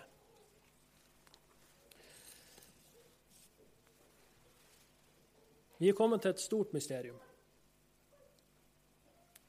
Vi 5.79 5.87
er 5.89 5.95
kommet 5.95 6.21
til 6.21 6.35
et 6.35 6.43
stort 6.43 6.73
mysterium. 6.75 7.19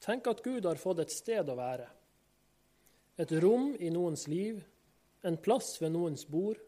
Tenk 0.01 0.29
at 0.31 0.43
Gud 0.45 0.65
har 0.65 0.81
fått 0.81 1.03
et 1.03 1.13
sted 1.13 1.49
å 1.51 1.59
være. 1.59 1.89
Et 3.21 3.33
rom 3.43 3.75
i 3.77 3.91
noens 3.93 4.25
liv, 4.31 4.63
en 5.27 5.37
plass 5.37 5.75
ved 5.83 5.93
noens 5.93 6.23
bord. 6.31 6.61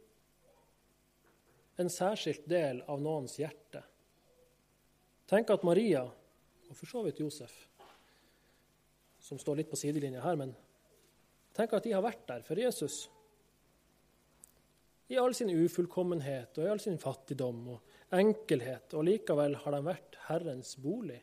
En 1.80 1.88
særskilt 1.88 2.44
del 2.50 2.82
av 2.90 3.00
noens 3.00 3.38
hjerte. 3.38 3.80
Tenk 5.30 5.54
at 5.54 5.64
Maria, 5.64 6.02
og 6.04 6.76
for 6.76 6.90
så 6.90 7.06
vidt 7.06 7.22
Josef, 7.22 7.54
som 9.22 9.38
står 9.40 9.62
litt 9.62 9.70
på 9.70 9.78
sidelinja 9.80 10.20
her, 10.26 10.36
men 10.36 10.52
Tenk 11.52 11.74
at 11.76 11.84
de 11.84 11.92
har 11.92 12.04
vært 12.04 12.24
der 12.28 12.44
for 12.46 12.58
Jesus. 12.58 13.04
I 15.12 15.18
all 15.20 15.34
sin 15.36 15.50
ufullkommenhet 15.52 16.56
og 16.56 16.64
i 16.64 16.70
all 16.72 16.80
sin 16.80 16.96
fattigdom 17.00 17.66
og 17.74 18.16
enkelhet, 18.16 18.94
og 18.96 19.04
likevel 19.04 19.58
har 19.60 19.76
de 19.76 19.82
vært 19.84 20.18
Herrens 20.28 20.76
bolig. 20.80 21.20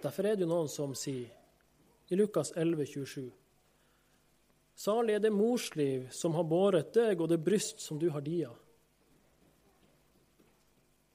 Derfor 0.00 0.26
er 0.26 0.36
det 0.36 0.44
jo 0.44 0.52
noen 0.52 0.68
som 0.72 0.92
sier 0.96 1.30
i 2.10 2.16
Lukas 2.18 2.52
11, 2.56 2.86
27, 2.88 3.30
Salig 4.80 5.12
er 5.14 5.20
det 5.20 5.30
morsliv 5.30 6.06
som 6.08 6.32
har 6.38 6.46
båret 6.48 6.94
deg, 6.96 7.20
og 7.20 7.28
det 7.28 7.36
bryst 7.44 7.82
som 7.84 7.98
du 8.00 8.06
har 8.08 8.22
dia. 8.24 8.48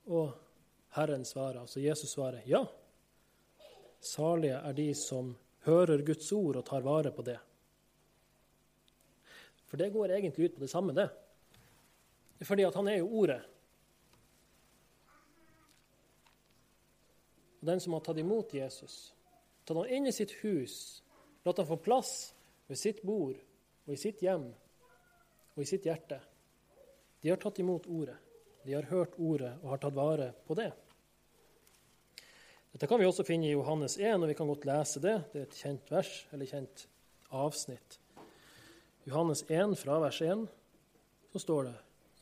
Og 0.05 0.35
Herren 0.93 1.25
svarer, 1.25 1.63
altså 1.63 1.81
Jesus 1.81 2.13
svarer, 2.13 2.43
ja. 2.45 2.61
Salige 3.97 4.59
er 4.59 4.77
de 4.77 4.85
som 4.93 5.33
hører 5.65 6.03
Guds 6.05 6.31
ord 6.35 6.59
og 6.61 6.65
tar 6.67 6.85
vare 6.85 7.11
på 7.13 7.25
det. 7.25 7.37
For 9.65 9.81
det 9.81 9.91
går 9.93 10.13
egentlig 10.15 10.49
ut 10.49 10.55
på 10.55 10.63
det 10.63 10.71
samme, 10.71 10.93
det. 10.93 11.09
Fordi 12.45 12.65
at 12.67 12.75
han 12.75 12.87
er 12.87 12.99
jo 12.99 13.09
Ordet. 13.21 13.41
Og 17.61 17.67
Den 17.71 17.79
som 17.81 17.95
har 17.97 18.03
tatt 18.05 18.21
imot 18.21 18.53
Jesus, 18.53 19.15
tatt 19.65 19.77
han 19.79 19.89
inn 19.89 20.05
i 20.05 20.13
sitt 20.13 20.35
hus, 20.43 21.01
latt 21.45 21.57
han 21.57 21.69
få 21.69 21.79
plass 21.81 22.35
ved 22.69 22.77
sitt 22.77 23.01
bord 23.01 23.39
og 23.87 23.93
i 23.93 23.97
sitt 23.97 24.21
hjem 24.21 24.51
og 25.55 25.63
i 25.63 25.65
sitt 25.65 25.87
hjerte, 25.87 26.19
de 27.21 27.31
har 27.31 27.39
tatt 27.41 27.57
imot 27.63 27.87
Ordet. 27.89 28.19
De 28.65 28.73
har 28.75 28.85
hørt 28.91 29.15
Ordet 29.17 29.55
og 29.63 29.71
har 29.71 29.81
tatt 29.81 29.95
vare 29.97 30.27
på 30.45 30.53
det. 30.57 30.69
Dette 32.75 32.89
kan 32.91 32.99
vi 32.99 33.05
også 33.07 33.23
finne 33.23 33.47
i 33.47 33.53
Johannes 33.53 33.93
1, 33.95 34.17
og 34.19 34.27
vi 34.27 34.33
kan 34.35 34.49
godt 34.51 34.65
lese 34.67 34.99
det. 34.99 35.13
Det 35.31 35.39
er 35.39 35.43
et 35.45 35.59
kjent 35.61 35.91
vers, 35.93 36.09
eller 36.35 36.49
kjent 36.49 36.81
avsnitt. 37.31 37.95
Johannes 39.07 39.45
1, 39.47 39.77
fra 39.79 40.01
vers 40.03 40.19
1, 40.19 40.41
så 41.31 41.39
står 41.39 41.69
det 41.69 41.73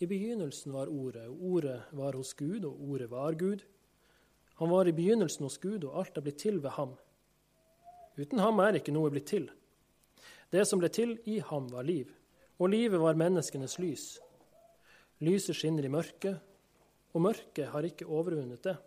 I 0.05 0.09
begynnelsen 0.11 0.75
var 0.75 0.91
Ordet, 0.93 1.25
og 1.31 1.41
Ordet 1.55 1.79
var 1.97 2.19
hos 2.19 2.35
Gud, 2.37 2.69
og 2.69 2.85
Ordet 2.85 3.09
var 3.09 3.33
Gud. 3.33 3.65
Han 4.61 4.69
var 4.69 4.85
i 4.85 4.93
begynnelsen 4.93 5.47
hos 5.47 5.57
Gud, 5.57 5.89
og 5.89 5.97
alt 6.03 6.21
er 6.21 6.27
blitt 6.29 6.43
til 6.45 6.61
ved 6.61 6.77
ham. 6.77 6.93
Uten 8.21 8.45
ham 8.45 8.61
er 8.61 8.77
ikke 8.77 8.93
noe 8.93 9.09
blitt 9.09 9.31
til. 9.33 9.49
Det 10.53 10.69
som 10.69 10.77
ble 10.77 10.93
til 10.93 11.17
i 11.25 11.41
ham, 11.41 11.65
var 11.73 11.89
liv, 11.89 12.13
og 12.61 12.69
livet 12.69 13.01
var 13.01 13.17
menneskenes 13.17 13.79
lys. 13.81 14.07
Lyset 15.17 15.57
skinner 15.57 15.89
i 15.89 15.95
mørket, 15.97 16.37
og 17.09 17.25
mørket 17.25 17.73
har 17.73 17.89
ikke 17.89 18.05
overvunnet 18.05 18.61
det. 18.69 18.77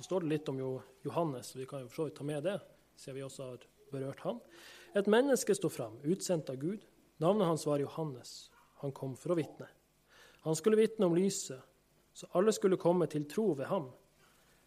Så 0.00 0.06
står 0.06 0.24
det 0.24 0.30
litt 0.30 0.46
om 0.48 0.56
Johannes, 1.04 1.50
vi 1.52 1.66
kan 1.68 1.82
jo 1.82 1.88
for 1.90 1.98
så 1.98 2.04
vidt 2.06 2.14
ta 2.16 2.24
med 2.24 2.46
det, 2.48 2.54
siden 2.96 3.18
vi 3.18 3.24
også 3.26 3.48
har 3.50 3.64
berørt 3.92 4.22
han. 4.24 4.38
Et 4.96 5.10
menneske 5.12 5.52
sto 5.52 5.68
fram, 5.68 5.98
utsendt 6.08 6.48
av 6.48 6.56
Gud. 6.56 6.86
Navnet 7.20 7.50
hans 7.50 7.66
var 7.68 7.82
Johannes. 7.84 8.48
Han 8.80 8.94
kom 8.96 9.12
for 9.12 9.34
å 9.34 9.36
vitne. 9.36 9.68
Han 10.46 10.56
skulle 10.56 10.80
vitne 10.80 11.04
om 11.04 11.18
lyset, 11.18 11.60
så 12.16 12.30
alle 12.32 12.56
skulle 12.56 12.80
komme 12.80 13.10
til 13.12 13.28
tro 13.28 13.50
ved 13.60 13.68
ham. 13.68 13.90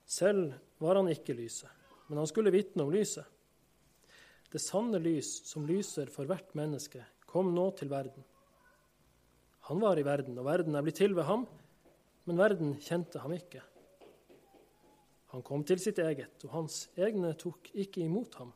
Selv 0.06 0.54
var 0.78 1.02
han 1.02 1.10
ikke 1.10 1.34
lyset, 1.34 1.74
men 2.06 2.22
han 2.22 2.30
skulle 2.30 2.54
vitne 2.54 2.86
om 2.86 2.93
lyset. 2.93 3.26
Det 4.54 4.62
sanne 4.62 5.02
lys 5.02 5.39
som 5.50 5.65
lyser 5.65 6.13
for 6.13 6.30
hvert 6.30 6.54
menneske, 6.54 7.02
kom 7.26 7.56
nå 7.58 7.72
til 7.82 7.89
verden. 7.89 8.22
Han 9.65 9.82
var 9.82 9.98
i 9.98 10.06
verden, 10.06 10.38
og 10.38 10.46
verden 10.46 10.78
er 10.78 10.86
blitt 10.86 11.02
til 11.02 11.17
ved 11.17 11.26
ham, 11.26 11.50
men 12.30 12.38
verden 12.38 12.78
kjente 12.78 13.26
ham 13.26 13.34
ikke. 13.34 13.65
Han 15.34 15.41
kom 15.41 15.63
til 15.65 15.80
sitt 15.82 15.98
eget, 15.98 16.43
og 16.46 16.52
hans 16.54 16.76
egne 16.93 17.32
tok 17.34 17.72
ikke 17.74 18.04
imot 18.06 18.36
ham. 18.38 18.52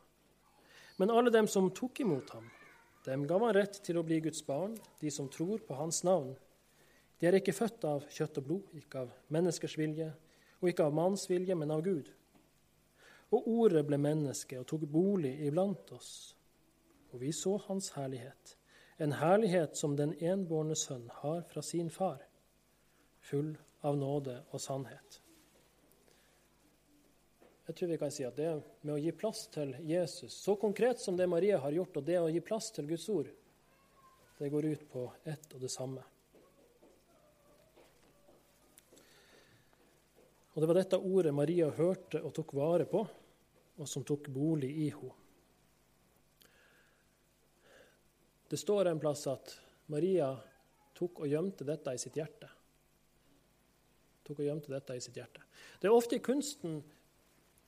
Men 0.98 1.10
alle 1.10 1.32
dem 1.34 1.48
som 1.50 1.72
tok 1.74 2.04
imot 2.04 2.30
ham, 2.36 2.46
dem 3.06 3.24
gav 3.26 3.42
han 3.42 3.56
rett 3.56 3.80
til 3.82 3.98
å 3.98 4.04
bli 4.06 4.20
Guds 4.22 4.44
barn, 4.46 4.76
de 5.00 5.10
som 5.10 5.26
tror 5.32 5.64
på 5.66 5.74
hans 5.74 6.04
navn. 6.06 6.36
De 7.18 7.26
er 7.26 7.38
ikke 7.38 7.56
født 7.56 7.86
av 7.88 8.06
kjøtt 8.14 8.38
og 8.38 8.46
blod, 8.46 8.70
ikke 8.78 9.02
av 9.02 9.12
menneskers 9.34 9.74
vilje, 9.78 10.12
og 10.62 10.70
ikke 10.70 10.86
av 10.86 10.94
manns 10.94 11.26
vilje, 11.30 11.58
men 11.58 11.74
av 11.74 11.82
Gud. 11.82 12.12
Og 13.34 13.50
ordet 13.50 13.82
ble 13.86 13.98
menneske 13.98 14.62
og 14.62 14.66
tok 14.70 14.86
bolig 14.86 15.34
iblant 15.50 15.90
oss. 15.98 16.12
Og 17.10 17.22
vi 17.24 17.34
så 17.34 17.56
hans 17.66 17.90
herlighet, 17.98 18.54
en 19.02 19.18
herlighet 19.18 19.74
som 19.78 19.98
den 19.98 20.14
enbårne 20.22 20.78
sønn 20.78 21.08
har 21.22 21.42
fra 21.50 21.62
sin 21.62 21.90
far, 21.90 22.22
full 23.18 23.56
av 23.82 23.98
nåde 23.98 24.44
og 24.52 24.62
sannhet. 24.62 25.24
Jeg 27.68 27.76
tror 27.76 27.88
vi 27.88 27.98
kan 28.00 28.12
si 28.12 28.24
at 28.24 28.36
det 28.38 28.48
med 28.80 28.94
å 28.94 29.00
gi 29.02 29.10
plass 29.12 29.42
til 29.52 29.74
Jesus, 29.84 30.32
så 30.40 30.54
konkret 30.56 31.02
som 31.02 31.18
det 31.18 31.26
Maria 31.28 31.58
har 31.60 31.74
gjort, 31.76 31.98
og 32.00 32.06
det 32.06 32.16
å 32.16 32.30
gi 32.32 32.40
plass 32.40 32.70
til 32.72 32.88
Guds 32.88 33.04
ord, 33.12 33.28
det 34.38 34.48
går 34.48 34.70
ut 34.70 34.86
på 34.88 35.02
ett 35.28 35.52
og 35.52 35.60
det 35.60 35.68
samme. 35.68 36.00
Og 40.56 40.62
Det 40.62 40.66
var 40.72 40.80
dette 40.80 40.98
ordet 40.98 41.34
Maria 41.36 41.68
hørte 41.76 42.24
og 42.24 42.32
tok 42.34 42.56
vare 42.56 42.88
på, 42.88 43.04
og 43.78 43.86
som 43.86 44.02
tok 44.02 44.32
bolig 44.32 44.72
i 44.86 44.88
henne. 44.88 45.14
Det 48.48 48.56
står 48.56 48.88
en 48.88 48.98
plass 49.00 49.26
at 49.28 49.58
Maria 49.92 50.32
tok 50.96 51.20
og 51.20 51.28
gjemte 51.28 51.68
dette 51.68 51.92
i 51.92 52.00
sitt 52.00 52.16
hjerte. 52.16 52.48
Tok 54.24 54.40
og 54.40 54.46
gjemte 54.48 54.72
dette 54.72 54.96
i 54.96 55.02
sitt 55.04 55.20
hjerte. 55.20 55.44
Det 55.78 55.90
er 55.90 55.94
ofte 55.94 56.16
i 56.16 56.24
kunsten 56.24 56.80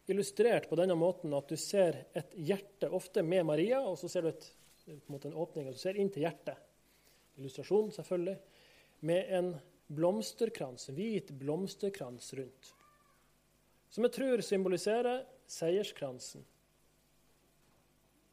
illustrert 0.07 0.69
på 0.71 0.79
denne 0.79 0.97
måten 0.99 1.35
at 1.37 1.51
du 1.51 1.57
ser 1.61 2.05
et 2.17 2.33
hjerte, 2.35 2.89
ofte 2.91 3.23
med 3.23 3.47
Maria, 3.47 3.81
og 3.85 3.99
så 4.01 4.09
ser 4.11 4.27
du 4.27 4.31
et, 4.33 4.47
en, 4.89 5.19
en 5.19 5.37
åpning, 5.45 5.69
og 5.69 5.77
du 5.77 5.83
ser 5.83 5.99
inn 6.01 6.11
til 6.13 6.25
hjertet. 6.25 6.59
Illustrasjon, 7.41 7.93
selvfølgelig. 7.95 8.39
Med 9.07 9.35
en 9.37 9.53
blomsterkrans, 9.91 10.91
hvit 10.95 11.33
blomsterkrans 11.39 12.33
rundt. 12.39 12.73
Som 13.91 14.07
jeg 14.07 14.15
tror 14.15 14.43
symboliserer 14.47 15.25
seierskransen. 15.51 16.45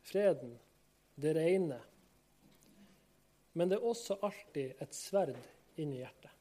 Freden, 0.06 0.58
det 1.16 1.34
rene. 1.36 1.80
Men 3.58 3.70
det 3.70 3.80
er 3.80 3.88
også 3.90 4.20
alltid 4.22 4.84
et 4.84 4.94
sverd 4.94 5.38
inni 5.82 6.04
hjertet. 6.04 6.34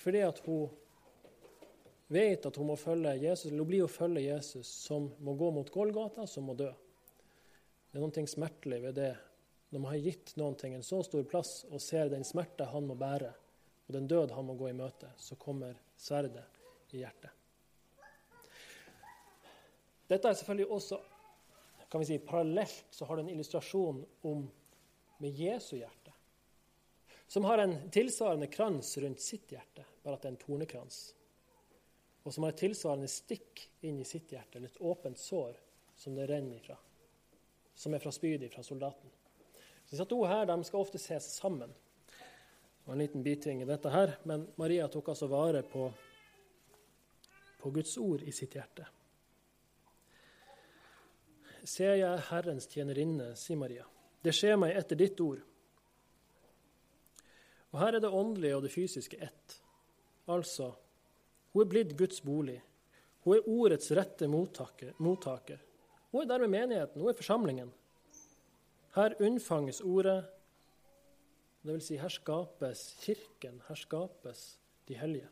Fordi 0.00 0.22
at 0.24 0.40
hun 0.46 0.70
vet 2.10 2.46
at 2.46 2.56
hun 2.58 2.70
må 2.72 2.76
følge 2.78 3.14
Jesus, 3.22 3.48
eller 3.48 3.62
hun 3.62 3.70
blir 3.70 3.86
å 3.86 3.90
følge 3.90 4.26
Jesus, 4.26 4.68
som 4.88 5.08
må 5.22 5.34
gå 5.38 5.50
mot 5.54 5.70
Golgata, 5.70 6.26
som 6.26 6.48
må 6.50 6.56
dø. 6.58 6.70
Det 7.90 7.98
er 7.98 8.04
noe 8.04 8.30
smertelig 8.30 8.80
ved 8.84 8.96
det 8.98 9.12
når 9.70 9.82
man 9.82 9.92
har 9.92 10.02
gitt 10.02 10.32
noen 10.38 10.56
ting 10.58 10.74
en 10.74 10.86
så 10.86 10.98
stor 11.06 11.22
plass 11.30 11.60
og 11.70 11.82
ser 11.82 12.10
den 12.10 12.26
smerte 12.26 12.66
han 12.72 12.88
må 12.88 12.96
bære, 12.98 13.30
og 13.86 13.94
den 13.94 14.08
død 14.10 14.34
han 14.34 14.46
må 14.48 14.56
gå 14.58 14.70
i 14.70 14.74
møte, 14.74 15.12
så 15.18 15.38
kommer 15.38 15.78
sverdet 15.98 16.94
i 16.94 17.04
hjertet. 17.04 17.30
Dette 20.10 20.26
er 20.26 20.34
selvfølgelig 20.34 20.74
også 20.74 20.98
kan 21.90 22.02
vi 22.02 22.06
si, 22.06 22.18
parallelt 22.22 22.94
så 22.94 23.06
har 23.06 23.16
du 23.16 23.24
en 23.24 23.32
illustrasjon 23.32 24.04
om 24.22 24.44
med 25.18 25.38
Jesu 25.38 25.76
hjerte, 25.76 26.12
som 27.26 27.44
har 27.44 27.58
en 27.58 27.74
tilsvarende 27.90 28.46
krans 28.46 28.92
rundt 29.02 29.22
sitt 29.22 29.50
hjerte, 29.50 29.84
bare 30.02 30.14
at 30.14 30.22
det 30.22 30.30
er 30.30 30.36
en 30.36 30.44
tornekrans. 30.44 31.00
Og 32.24 32.34
som 32.34 32.44
har 32.44 32.52
et 32.52 32.60
tilsvarende 32.60 33.08
stikk 33.08 33.64
inn 33.86 34.00
i 34.00 34.06
sitt 34.08 34.32
hjerte, 34.32 34.58
eller 34.58 34.68
et 34.68 34.82
åpent 34.84 35.18
sår 35.18 35.56
som 35.96 36.14
det 36.16 36.28
renner 36.28 36.56
ifra. 36.56 36.76
Som 37.74 37.94
er 37.94 38.02
fra 38.02 38.12
spydet 38.12 38.52
fra 38.52 38.64
soldaten. 38.64 39.10
Så 39.84 39.96
Disse 39.96 40.06
to 40.06 40.20
her 40.28 40.46
de 40.46 40.58
skal 40.64 40.84
ofte 40.84 41.00
ses 41.00 41.26
sammen. 41.34 41.72
Det 42.10 42.86
var 42.86 42.94
En 42.94 42.98
liten 42.98 43.22
biting 43.22 43.62
i 43.62 43.68
dette 43.68 43.90
her, 43.90 44.16
men 44.24 44.46
Maria 44.56 44.88
tok 44.88 45.08
altså 45.08 45.26
vare 45.26 45.62
på, 45.62 45.90
på 47.60 47.70
Guds 47.70 47.96
ord 47.98 48.22
i 48.22 48.32
sitt 48.32 48.54
hjerte. 48.56 48.86
Ser 51.64 51.94
jeg 52.00 52.26
Herrens 52.30 52.68
tjenerinne, 52.68 53.34
sier 53.36 53.58
Maria. 53.60 53.84
Det 54.24 54.32
skjer 54.36 54.56
meg 54.60 54.76
etter 54.76 54.96
ditt 54.96 55.20
ord. 55.20 55.40
Og 57.70 57.78
Her 57.78 57.96
er 57.96 58.02
det 58.02 58.10
åndelige 58.10 58.56
og 58.56 58.64
det 58.64 58.72
fysiske 58.72 59.20
ett. 59.22 59.56
Altså, 60.30 60.72
hun 61.52 61.62
er 61.64 61.70
blitt 61.70 61.96
Guds 61.98 62.20
bolig. 62.22 62.60
Hun 63.24 63.36
er 63.36 63.48
ordets 63.48 63.90
rette 63.96 64.28
mottaker. 64.28 65.60
Hun 66.10 66.22
er 66.22 66.28
dermed 66.28 66.52
menigheten, 66.52 67.00
hun 67.00 67.10
er 67.10 67.18
forsamlingen. 67.18 67.72
Her 68.94 69.14
unnfanges 69.22 69.80
ordet, 69.80 70.24
dvs. 71.62 71.90
Si 71.90 71.98
her 72.00 72.08
skapes 72.08 72.86
kirken, 73.02 73.60
her 73.68 73.78
skapes 73.78 74.46
de 74.88 74.96
hellige. 74.98 75.28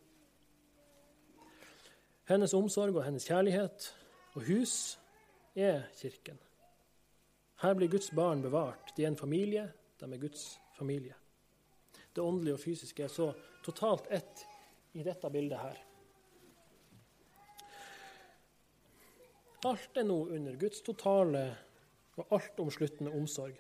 Hennes 2.28 2.54
omsorg 2.54 2.98
og 2.98 3.07
hennes 3.07 3.24
kjærlighet 3.24 3.88
og 4.37 4.44
hus 4.50 4.98
er 5.57 5.88
kirken. 5.96 6.38
Her 7.62 7.74
blir 7.74 7.90
Guds 7.90 8.11
barn 8.14 8.42
bevart. 8.42 8.92
De 8.96 9.02
er 9.02 9.09
en 9.09 9.16
familie, 9.16 9.64
de 10.00 10.12
er 10.12 10.20
Guds 10.20 10.61
familie. 10.76 11.14
Det 12.14 12.22
åndelige 12.22 12.54
og 12.54 12.61
fysiske 12.61 13.02
er 13.02 13.11
så 13.11 13.33
totalt 13.64 14.07
ett 14.11 14.44
i 14.94 15.02
dette 15.02 15.31
bildet 15.31 15.59
her. 15.59 15.88
Alt 19.66 19.97
er 19.99 20.05
nå 20.07 20.21
under 20.31 20.55
Guds 20.55 20.85
totale 20.87 21.40
og 22.14 22.35
altomsluttende 22.37 23.11
omsorg. 23.11 23.57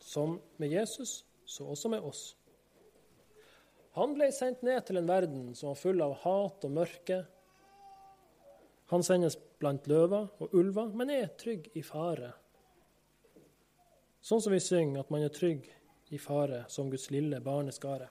Som 0.00 0.38
med 0.56 0.72
Jesus, 0.72 1.24
så 1.44 1.66
også 1.68 1.90
med 1.92 2.00
oss. 2.08 2.22
Han 3.98 4.14
ble 4.16 4.30
sendt 4.32 4.64
ned 4.64 4.80
til 4.88 4.96
en 4.96 5.10
verden 5.10 5.52
som 5.52 5.74
var 5.74 5.80
full 5.82 6.00
av 6.00 6.16
hat 6.22 6.64
og 6.64 6.72
mørke. 6.72 7.20
Han 8.88 9.04
sendes 9.04 9.36
blant 9.60 9.84
løver 9.92 10.32
og 10.40 10.56
ulver, 10.56 10.88
men 10.96 11.12
er 11.12 11.34
trygg 11.36 11.68
i 11.76 11.84
fare. 11.84 12.32
Sånn 14.24 14.40
som 14.40 14.54
vi 14.54 14.60
synger 14.62 15.02
at 15.02 15.12
man 15.12 15.26
er 15.26 15.36
trygg 15.36 15.68
i 16.12 16.20
fare 16.20 16.64
som 16.72 16.88
Guds 16.88 17.10
lille 17.12 17.44
barneskare. 17.44 18.08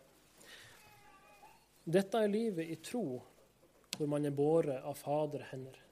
Dette 1.82 2.21
er 2.21 2.30
livet 2.30 2.69
i 2.69 2.78
tro, 2.86 3.06
hvor 3.97 4.10
man 4.10 4.26
er 4.30 4.36
båret 4.36 4.86
av 4.86 4.93
Faderhender. 4.93 5.50
hender. 5.50 5.88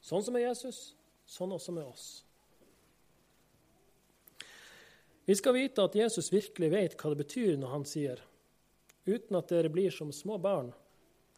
Sånn 0.00 0.24
som 0.24 0.34
med 0.36 0.46
Jesus, 0.46 0.94
sånn 1.28 1.52
også 1.52 1.74
med 1.76 1.84
oss. 1.84 2.08
Vi 5.28 5.36
skal 5.38 5.54
vite 5.54 5.84
at 5.84 5.94
Jesus 5.94 6.32
virkelig 6.32 6.70
vet 6.72 6.96
hva 6.98 7.12
det 7.12 7.20
betyr 7.20 7.58
når 7.60 7.74
han 7.74 7.86
sier 7.86 8.22
uten 9.06 9.36
at 9.38 9.50
dere 9.52 9.70
blir 9.72 9.92
som 9.94 10.10
små 10.14 10.36
barn, 10.42 10.72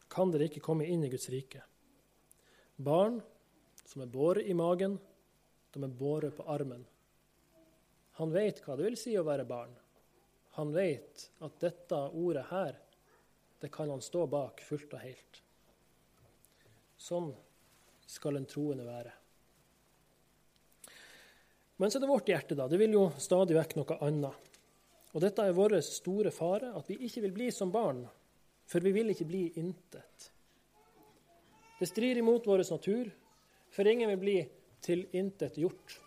kan 0.09 0.31
dere 0.31 0.47
ikke 0.49 0.63
komme 0.63 0.87
inn 0.89 1.03
i 1.05 1.09
Guds 1.11 1.29
rike. 1.33 1.61
Barn 2.75 3.19
som 3.85 4.03
er 4.03 4.11
båret 4.11 4.49
i 4.49 4.55
magen, 4.57 4.97
de 5.73 5.81
er 5.83 5.95
båret 5.99 6.35
på 6.37 6.45
armen. 6.49 6.83
Han 8.19 8.33
vet 8.33 8.61
hva 8.65 8.77
det 8.77 8.87
vil 8.87 8.99
si 8.99 9.15
å 9.17 9.25
være 9.25 9.45
barn. 9.49 9.73
Han 10.57 10.73
vet 10.73 11.27
at 11.41 11.61
dette 11.61 11.97
ordet 12.13 12.45
her, 12.51 12.77
det 13.61 13.71
kan 13.73 13.89
han 13.89 14.03
stå 14.05 14.25
bak 14.29 14.61
fullt 14.61 14.93
og 14.93 15.01
helt. 15.01 15.39
Sånn 16.99 17.31
skal 18.13 18.37
en 18.37 18.47
troende 18.49 18.85
være. 18.85 19.11
Men 21.81 21.91
så 21.91 21.97
er 21.97 22.03
det 22.03 22.11
vårt 22.11 22.29
hjerte, 22.29 22.55
da. 22.55 22.67
Det 22.69 22.77
vil 22.79 22.93
jo 22.95 23.07
stadig 23.21 23.57
vekk 23.57 23.77
noe 23.79 23.97
annet. 24.05 24.59
Og 25.13 25.21
dette 25.21 25.45
er 25.45 25.55
vår 25.57 25.77
store 25.85 26.31
fare, 26.33 26.71
at 26.77 26.89
vi 26.89 26.99
ikke 27.05 27.25
vil 27.25 27.33
bli 27.35 27.49
som 27.53 27.73
barn, 27.73 28.03
for 28.69 28.85
vi 28.85 28.93
vil 28.95 29.11
ikke 29.13 29.27
bli 29.29 29.43
intet. 29.61 30.29
Det 31.79 31.89
strir 31.89 32.17
imot 32.21 32.47
vår 32.47 32.63
natur, 32.69 33.09
for 33.73 33.89
ingen 33.89 34.09
vil 34.13 34.21
bli 34.21 34.37
tilintetgjort. 34.85 35.97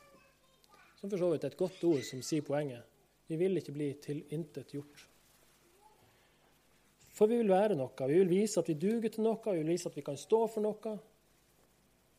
Som 1.01 1.11
for 1.11 1.21
så 1.21 1.31
vidt 1.33 1.45
er 1.45 1.53
et 1.53 1.59
godt 1.61 1.83
ord 1.87 2.07
som 2.07 2.23
sier 2.25 2.47
poenget. 2.47 2.87
Vi 3.27 3.39
vil 3.39 3.59
ikke 3.59 3.75
bli 3.75 3.91
tilintetgjort. 4.03 5.05
For 7.17 7.31
vi 7.31 7.39
vil 7.41 7.51
være 7.51 7.77
noe. 7.79 8.09
Vi 8.09 8.19
vil 8.21 8.31
vise 8.31 8.61
at 8.61 8.69
vi 8.71 8.79
duger 8.81 9.13
til 9.13 9.27
noe, 9.27 9.41
vi 9.45 9.63
vil 9.63 9.75
vise 9.75 9.91
at 9.91 9.97
vi 9.99 10.05
kan 10.07 10.19
stå 10.21 10.43
for 10.53 10.65
noe. 10.65 10.97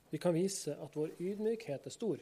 Vi 0.10 0.20
kan 0.22 0.36
vise 0.36 0.76
at 0.76 0.96
vår 0.96 1.16
ydmykhet 1.20 1.86
er 1.86 1.94
stor. 1.94 2.22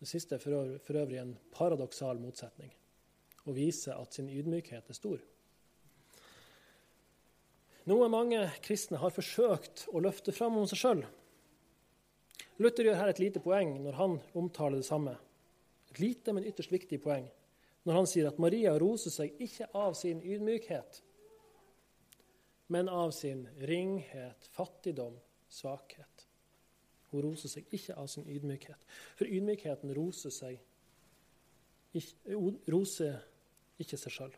Det 0.00 0.08
siste 0.10 0.36
er 0.36 0.42
for 0.42 0.98
øvrig 0.98 1.20
en 1.20 1.36
paradoksal 1.54 2.18
motsetning. 2.20 2.72
Å 3.44 3.54
vise 3.54 3.94
at 3.94 4.16
sin 4.16 4.28
ydmykhet 4.32 4.90
er 4.90 4.98
stor. 4.98 5.22
Noe 7.84 8.08
mange 8.08 8.40
kristne 8.64 8.98
har 9.00 9.12
forsøkt 9.12 9.86
å 9.92 10.00
løfte 10.00 10.32
fram 10.32 10.56
om 10.56 10.66
seg 10.68 10.80
sjøl. 10.80 11.04
Luther 12.62 12.88
gjør 12.88 13.00
her 13.00 13.12
et 13.12 13.20
lite 13.20 13.42
poeng 13.44 13.76
når 13.84 13.98
han 13.98 14.18
omtaler 14.38 14.80
det 14.80 14.88
samme. 14.88 15.16
Et 15.92 16.00
lite, 16.00 16.32
men 16.32 16.46
ytterst 16.48 16.72
viktig 16.72 17.00
poeng 17.04 17.26
når 17.84 17.98
han 17.98 18.06
sier 18.08 18.28
at 18.30 18.40
Maria 18.40 18.72
roser 18.80 19.12
seg 19.12 19.40
ikke 19.44 19.68
av 19.76 19.92
sin 19.98 20.22
ydmykhet, 20.24 21.02
men 22.72 22.88
av 22.88 23.12
sin 23.12 23.44
ringhet, 23.68 24.48
fattigdom, 24.56 25.18
svakhet. 25.54 26.26
Hun 27.12 27.22
roser 27.28 27.52
seg 27.52 27.70
ikke 27.74 27.94
av 28.00 28.08
sin 28.10 28.26
ydmykhet. 28.26 28.88
For 29.18 29.30
ydmykheten 29.30 29.94
roser 29.94 30.34
seg 30.34 30.58
ikke, 31.94 32.38
roser 32.74 33.20
ikke 33.82 33.98
seg 34.00 34.16
sjøl. 34.16 34.36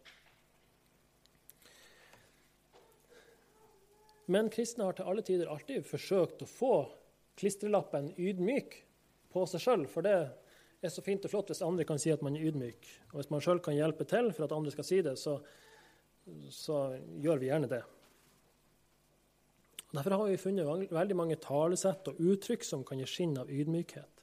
Men 4.26 4.50
kristne 4.50 4.88
har 4.88 4.96
til 4.98 5.06
alle 5.08 5.22
tider 5.24 5.48
alltid 5.48 5.86
forsøkt 5.86 6.42
å 6.42 6.50
få 6.50 6.74
klistrelappen 7.38 8.10
'ydmyk' 8.16 8.80
på 9.30 9.44
seg 9.46 9.62
sjøl, 9.62 9.84
for 9.86 10.02
det 10.02 10.16
er 10.82 10.92
så 10.92 11.04
fint 11.04 11.24
og 11.24 11.32
flott 11.32 11.52
hvis 11.52 11.62
andre 11.64 11.84
kan 11.88 12.00
si 12.00 12.12
at 12.12 12.24
man 12.24 12.36
er 12.36 12.48
ydmyk. 12.50 12.88
Og 13.12 13.20
hvis 13.20 13.30
man 13.32 13.44
sjøl 13.44 13.60
kan 13.62 13.76
hjelpe 13.76 14.06
til 14.08 14.32
for 14.34 14.46
at 14.46 14.54
andre 14.56 14.72
skal 14.74 14.86
si 14.88 15.00
det, 15.04 15.14
så, 15.20 15.38
så 16.52 16.80
gjør 17.22 17.42
vi 17.42 17.50
gjerne 17.50 17.70
det. 17.70 17.82
Derfor 19.96 20.10
har 20.10 20.26
vi 20.28 20.36
funnet 20.36 20.90
veldig 20.92 21.16
mange 21.16 21.38
talesett 21.40 22.10
og 22.10 22.18
uttrykk 22.20 22.64
som 22.68 22.82
kan 22.84 23.00
gi 23.00 23.06
skinn 23.08 23.36
av 23.40 23.48
ydmykhet. 23.48 24.22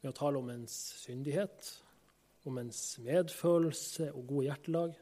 Ved 0.00 0.08
å 0.08 0.16
tale 0.16 0.40
om 0.40 0.48
ens 0.48 0.76
syndighet, 1.02 1.68
om 2.48 2.56
ens 2.62 2.80
medfølelse 3.04 4.06
og 4.14 4.22
gode 4.30 4.46
hjertelag, 4.46 4.94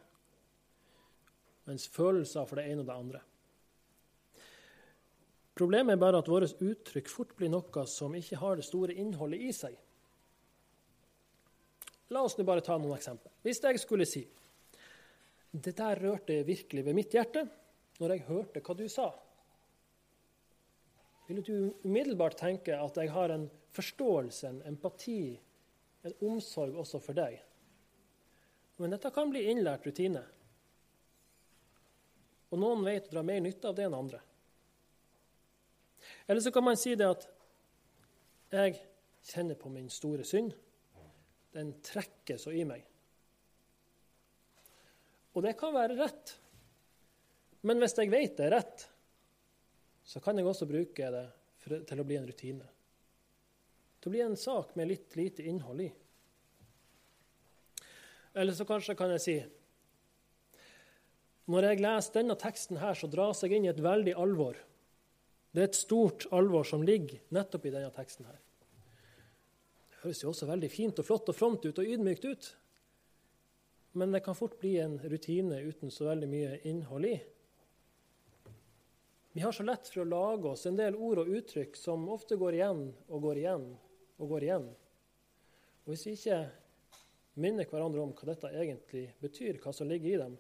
og 1.63 1.71
ens 1.71 1.87
følelser 1.95 2.49
for 2.49 2.59
det 2.59 2.65
ene 2.73 2.83
og 2.83 2.89
det 2.89 2.97
andre. 2.97 3.21
Problemet 5.57 5.95
er 5.95 6.01
bare 6.03 6.19
at 6.21 6.31
våre 6.31 6.49
uttrykk 6.51 7.11
fort 7.11 7.37
blir 7.39 7.53
noe 7.53 7.85
som 7.89 8.17
ikke 8.19 8.41
har 8.41 8.59
det 8.59 8.67
store 8.67 8.97
innholdet 8.99 9.45
i 9.47 9.53
seg. 9.55 9.77
La 12.11 12.25
oss 12.27 12.35
nå 12.39 12.47
bare 12.47 12.65
ta 12.65 12.75
noen 12.79 12.97
eksempler. 12.99 13.33
Hvis 13.47 13.63
jeg 13.63 13.83
skulle 13.83 14.09
si 14.09 14.25
det 15.57 15.77
der 15.79 16.03
rørte 16.03 16.41
virkelig 16.45 16.85
ved 16.85 16.99
mitt 16.99 17.15
hjerte 17.15 17.47
når 18.01 18.15
jeg 18.15 18.27
hørte 18.29 18.63
hva 18.63 18.77
du 18.77 18.87
sa, 18.93 19.11
vil 21.27 21.43
du 21.43 21.57
umiddelbart 21.83 22.39
tenke 22.39 22.77
at 22.79 22.99
jeg 23.01 23.11
har 23.11 23.33
en 23.35 23.49
forståelse, 23.75 24.49
en 24.49 24.63
empati, 24.71 25.35
en 26.07 26.15
omsorg 26.29 26.77
også 26.79 27.01
for 27.03 27.19
deg. 27.19 27.41
Men 28.79 28.93
dette 28.95 29.11
kan 29.15 29.33
bli 29.33 29.47
innlært 29.51 29.89
rutine. 29.89 30.23
Og 32.53 32.61
noen 32.63 32.85
vet 32.87 33.09
å 33.09 33.17
dra 33.17 33.25
mer 33.27 33.43
nytte 33.43 33.71
av 33.71 33.75
det 33.77 33.89
enn 33.89 33.97
andre. 33.97 34.21
Eller 36.29 36.45
så 36.45 36.53
kan 36.55 36.65
man 36.67 36.79
si 36.79 36.95
det 36.95 37.09
at 37.11 37.27
jeg 38.55 38.77
kjenner 39.27 39.59
på 39.59 39.73
min 39.73 39.89
store 39.91 40.25
synd. 40.27 40.55
Den 41.57 41.73
trekker 41.83 42.39
så 42.39 42.53
i 42.55 42.63
meg. 42.69 42.85
Og 45.35 45.43
det 45.45 45.57
kan 45.59 45.75
være 45.75 45.99
rett. 45.99 46.37
Men 47.67 47.83
hvis 47.83 47.97
jeg 47.99 48.13
vet 48.13 48.37
det 48.39 48.47
er 48.47 48.55
rett, 48.55 48.87
så 50.07 50.23
kan 50.23 50.39
jeg 50.39 50.47
også 50.47 50.69
bruke 50.71 51.11
det 51.11 51.27
til 51.89 52.01
å 52.01 52.07
bli 52.07 52.19
en 52.19 52.29
rutine. 52.29 52.67
Til 53.99 54.11
å 54.11 54.15
bli 54.15 54.23
en 54.23 54.39
sak 54.39 54.77
med 54.79 54.93
litt 54.93 55.17
lite 55.19 55.47
innhold 55.51 55.83
i. 55.83 55.89
Eller 58.37 58.55
så 58.55 58.67
kanskje 58.69 58.95
kan 58.99 59.11
jeg 59.17 59.25
si 59.25 59.37
Når 61.47 61.65
jeg 61.69 61.83
leser 61.83 62.15
denne 62.19 62.35
teksten, 62.39 62.79
her, 62.83 62.95
så 62.99 63.07
dras 63.07 63.43
jeg 63.43 63.55
inn 63.55 63.69
i 63.69 63.71
et 63.71 63.83
veldig 63.83 64.17
alvor. 64.19 64.59
Det 65.55 65.63
er 65.63 65.69
et 65.71 65.79
stort 65.79 66.27
alvor 66.35 66.67
som 66.67 66.83
ligger 66.83 67.23
nettopp 67.35 67.67
i 67.67 67.73
denne 67.75 67.91
teksten. 67.95 68.27
her. 68.27 68.41
Det 69.89 70.03
høres 70.03 70.23
jo 70.23 70.33
også 70.33 70.49
veldig 70.51 70.71
fint 70.71 70.99
og 70.99 71.07
flott 71.07 71.31
og 71.31 71.39
fromt 71.39 71.65
ut 71.67 71.79
og 71.79 71.87
ydmykt 71.87 72.27
ut. 72.27 72.49
Men 73.95 74.13
det 74.13 74.25
kan 74.27 74.35
fort 74.35 74.59
bli 74.61 74.75
en 74.83 74.99
rutine 74.99 75.63
uten 75.63 75.91
så 75.91 76.11
veldig 76.11 76.29
mye 76.29 76.59
innhold 76.69 77.07
i. 77.09 77.17
Vi 79.37 79.43
har 79.43 79.53
så 79.53 79.63
lett 79.63 79.89
for 79.89 80.01
å 80.01 80.09
lage 80.09 80.49
oss 80.49 80.63
en 80.65 80.79
del 80.79 80.95
ord 80.97 81.19
og 81.21 81.29
uttrykk 81.29 81.75
som 81.77 82.07
ofte 82.09 82.39
går 82.41 82.55
igjen 82.57 82.79
og 83.13 83.19
går 83.21 83.41
igjen 83.43 83.67
og 84.17 84.31
går 84.31 84.47
igjen. 84.47 84.65
Og 85.85 85.91
Hvis 85.93 86.05
vi 86.07 86.15
ikke 86.17 86.39
minner 87.45 87.69
hverandre 87.69 88.01
om 88.01 88.15
hva 88.17 88.31
dette 88.31 88.53
egentlig 88.57 89.03
betyr, 89.21 89.59
hva 89.61 89.75
som 89.77 89.91
ligger 89.93 90.09
i 90.15 90.23
dem, 90.23 90.39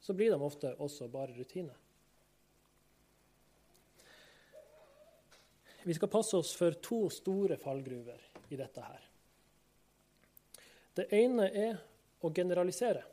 så 0.00 0.16
blir 0.16 0.32
de 0.32 0.40
ofte 0.48 0.72
også 0.80 1.10
bare 1.12 1.36
rutine. 1.36 1.76
Vi 5.84 6.00
skal 6.00 6.14
passe 6.16 6.40
oss 6.40 6.56
for 6.56 6.80
to 6.80 7.04
store 7.12 7.60
fallgruver 7.60 8.48
i 8.48 8.56
dette 8.56 8.88
her. 8.88 9.06
Det 10.96 11.10
ene 11.20 11.52
er 11.52 11.78
å 12.24 12.32
generalisere. 12.32 13.04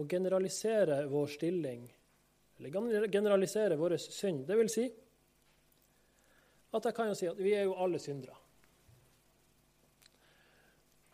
Å 0.00 0.08
generalisere 0.08 1.02
vår 1.12 1.34
stilling 1.36 1.90
eller 2.60 3.08
generalisere 3.08 3.78
vår 3.80 3.96
synd. 3.96 4.44
Det 4.46 4.58
vil 4.58 4.70
si 4.72 4.86
at 6.70 6.86
jeg 6.86 6.94
kan 6.94 7.10
jo 7.10 7.16
si 7.18 7.26
at 7.26 7.40
vi 7.40 7.54
er 7.56 7.66
jo 7.66 7.74
alle 7.82 7.98
syndere. 7.98 8.36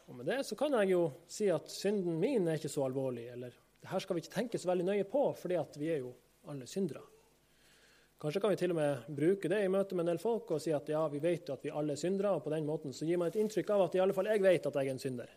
Og 0.07 0.15
med 0.19 0.29
det 0.29 0.43
så 0.47 0.57
kan 0.59 0.75
jeg 0.81 0.93
jo 0.93 1.03
si 1.29 1.49
at 1.51 1.71
synden 1.73 2.19
min 2.21 2.47
er 2.47 2.61
ikke 2.61 2.71
så 2.71 2.85
alvorlig, 2.87 3.27
eller 3.33 3.55
det 3.81 3.91
her 3.91 4.03
skal 4.03 4.17
vi 4.17 4.23
ikke 4.23 4.35
tenke 4.35 4.59
så 4.61 4.71
veldig 4.71 4.87
nøye 4.87 5.07
på, 5.09 5.23
fordi 5.39 5.59
at 5.59 5.79
vi 5.81 5.91
er 5.95 6.03
jo 6.05 6.13
alle 6.51 6.69
syndere. 6.71 7.03
Kanskje 8.21 8.41
kan 8.41 8.53
vi 8.53 8.57
til 8.57 8.73
og 8.73 8.79
med 8.79 9.09
bruke 9.13 9.49
det 9.53 9.59
i 9.65 9.69
møte 9.69 9.97
med 9.97 10.07
en 10.07 10.15
del 10.15 10.21
folk 10.23 10.51
og 10.55 10.63
si 10.63 10.73
at 10.73 10.89
ja, 10.89 11.03
vi 11.13 11.21
vet 11.21 11.51
jo 11.51 11.57
at 11.57 11.67
vi 11.67 11.73
alle 11.75 11.97
er 11.97 12.01
syndere, 12.01 12.33
og 12.33 12.45
på 12.45 12.53
den 12.55 12.69
måten 12.69 12.95
så 12.97 13.09
gir 13.09 13.21
man 13.21 13.29
et 13.33 13.37
inntrykk 13.43 13.75
av 13.75 13.87
at 13.87 13.99
i 13.99 14.01
alle 14.05 14.17
fall 14.17 14.31
jeg 14.31 14.45
vet 14.45 14.69
at 14.71 14.79
jeg 14.79 14.89
er 14.89 14.95
en 14.95 15.03
synder. 15.03 15.35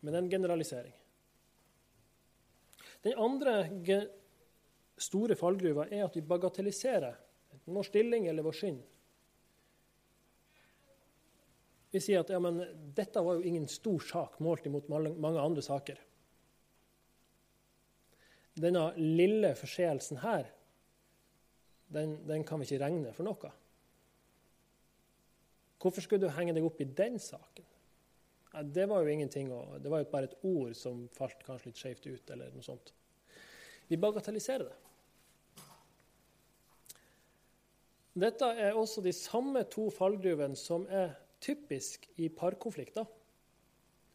Men 0.00 0.12
det 0.12 0.18
er 0.18 0.24
en 0.24 0.32
generalisering. 0.32 0.94
Den 3.02 3.18
andre 3.18 3.56
store 5.02 5.36
fallgruva 5.38 5.88
er 5.90 6.06
at 6.06 6.16
vi 6.16 6.22
bagatelliserer 6.26 7.18
vår 7.64 7.86
stilling 7.86 8.28
eller 8.30 8.46
vår 8.46 8.56
synd. 8.56 8.80
Vi 11.92 12.00
sier 12.00 12.22
at 12.22 12.30
ja, 12.32 12.38
men 12.40 12.62
dette 12.96 13.20
var 13.20 13.36
jo 13.36 13.48
ingen 13.48 13.66
stor 13.68 14.00
sak 14.06 14.38
målt 14.40 14.66
imot 14.66 14.88
mange 14.88 15.40
andre 15.40 15.64
saker. 15.64 15.98
Denne 18.62 18.86
lille 18.96 19.52
forseelsen 19.56 20.20
her, 20.22 20.48
den, 21.92 22.16
den 22.28 22.46
kan 22.48 22.60
vi 22.60 22.68
ikke 22.68 22.80
regne 22.84 23.12
for 23.12 23.28
noe. 23.28 23.52
Hvorfor 25.82 26.04
skulle 26.04 26.24
du 26.24 26.32
henge 26.32 26.54
deg 26.56 26.64
opp 26.64 26.80
i 26.80 26.88
den 26.88 27.18
saken? 27.20 27.66
Det 28.52 28.84
var 28.86 29.00
jo 29.00 29.08
ingenting, 29.08 29.48
det 29.80 29.88
var 29.88 30.02
jo 30.02 30.10
bare 30.12 30.28
et 30.28 30.40
ord 30.44 30.74
som 30.76 31.06
falt 31.14 31.40
kanskje 31.46 31.70
litt 31.70 31.80
skjevt 31.80 32.06
ut. 32.06 32.30
eller 32.30 32.52
noe 32.52 32.64
sånt. 32.64 32.92
Vi 33.88 33.96
bagatelliserer 33.96 34.68
det. 34.68 34.78
Dette 38.12 38.50
er 38.60 38.76
også 38.76 39.00
de 39.00 39.12
samme 39.16 39.64
to 39.72 39.86
fallgruvene 39.90 40.56
som 40.58 40.84
er 40.92 41.14
typisk 41.40 42.04
i 42.20 42.28
parkonflikter. 42.28 43.08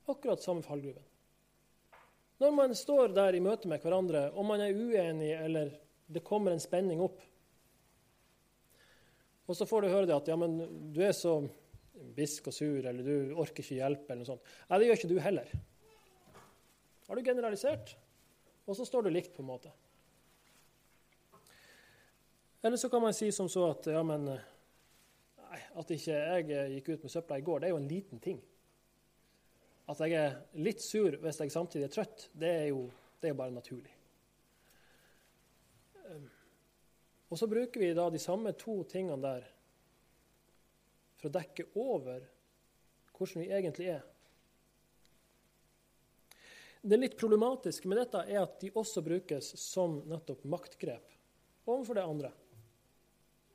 Akkurat 0.08 0.43
samme 0.43 0.62
fallgruven. 0.62 1.04
Når 2.38 2.52
man 2.54 2.76
står 2.78 3.15
der 3.17 3.34
i 3.34 3.41
møte 3.41 3.67
med 3.67 3.82
hverandre, 3.82 4.28
og 4.38 4.45
man 4.45 4.62
er 4.62 4.78
uenig 4.78 5.32
eller 5.34 5.73
det 6.08 6.21
kommer 6.23 6.54
en 6.54 6.62
spenning 6.62 7.02
opp, 7.02 7.17
og 9.47 9.56
så 9.56 9.65
får 9.65 9.82
du 9.82 9.89
høre 9.89 10.08
det 10.08 10.15
at 10.15 10.30
ja, 10.30 10.36
men 10.38 10.60
du 10.93 11.02
er 11.02 11.15
så 11.15 11.39
bisk 12.17 12.49
og 12.49 12.55
sur, 12.55 12.86
eller 12.86 13.03
du 13.05 13.33
orker 13.38 13.63
ikke 13.63 13.79
hjelpe, 13.79 14.12
eller 14.12 14.23
noe 14.23 14.29
sånt. 14.29 14.53
Nei, 14.69 14.79
det 14.79 14.89
gjør 14.89 14.99
ikke 14.99 15.12
du 15.12 15.17
heller. 15.23 15.51
Har 17.07 17.17
du 17.17 17.23
generalisert? 17.25 17.95
Og 18.67 18.75
så 18.75 18.86
står 18.88 19.07
du 19.07 19.13
likt, 19.13 19.33
på 19.36 19.43
en 19.43 19.49
måte. 19.49 19.71
Eller 22.62 22.79
så 22.81 22.89
kan 22.91 23.03
man 23.03 23.15
si 23.15 23.29
som 23.31 23.49
så 23.49 23.69
at 23.69 23.88
ja, 23.93 24.01
men 24.03 24.25
nei, 24.27 25.60
at 25.79 25.91
ikke 25.93 26.15
jeg 26.15 26.71
gikk 26.75 26.93
ut 26.93 27.05
med 27.05 27.13
søpla 27.13 27.38
i 27.39 27.45
går, 27.45 27.62
det 27.62 27.69
er 27.69 27.75
jo 27.75 27.81
en 27.81 27.91
liten 27.91 28.23
ting. 28.23 28.41
At 29.88 30.01
jeg 30.03 30.17
er 30.19 30.41
litt 30.60 30.83
sur 30.83 31.15
hvis 31.21 31.39
jeg 31.39 31.53
samtidig 31.53 31.88
er 31.88 31.93
trøtt, 31.93 32.27
det 32.36 32.49
er 32.63 32.65
jo, 32.73 32.88
det 33.23 33.31
er 33.31 33.38
bare 33.39 33.55
naturlig. 33.55 33.93
Og 37.27 37.39
så 37.39 37.47
bruker 37.51 37.83
vi 37.83 37.93
da 37.95 38.10
de 38.12 38.19
samme 38.19 38.53
to 38.60 38.81
tingene 38.88 39.19
der 39.23 39.47
for 41.17 41.30
å 41.30 41.36
dekke 41.38 41.67
over 41.75 42.25
hvordan 43.17 43.43
vi 43.43 43.51
egentlig 43.51 43.89
er. 43.97 44.03
Det 46.88 46.99
litt 46.99 47.17
problematiske 47.19 47.89
med 47.89 47.99
dette 47.99 48.21
er 48.30 48.43
at 48.43 48.60
de 48.62 48.69
også 48.77 49.01
brukes 49.03 49.49
som 49.60 49.99
nettopp 50.08 50.45
maktgrep 50.47 51.15
overfor 51.67 51.97
det 51.97 52.06
andre. 52.06 52.30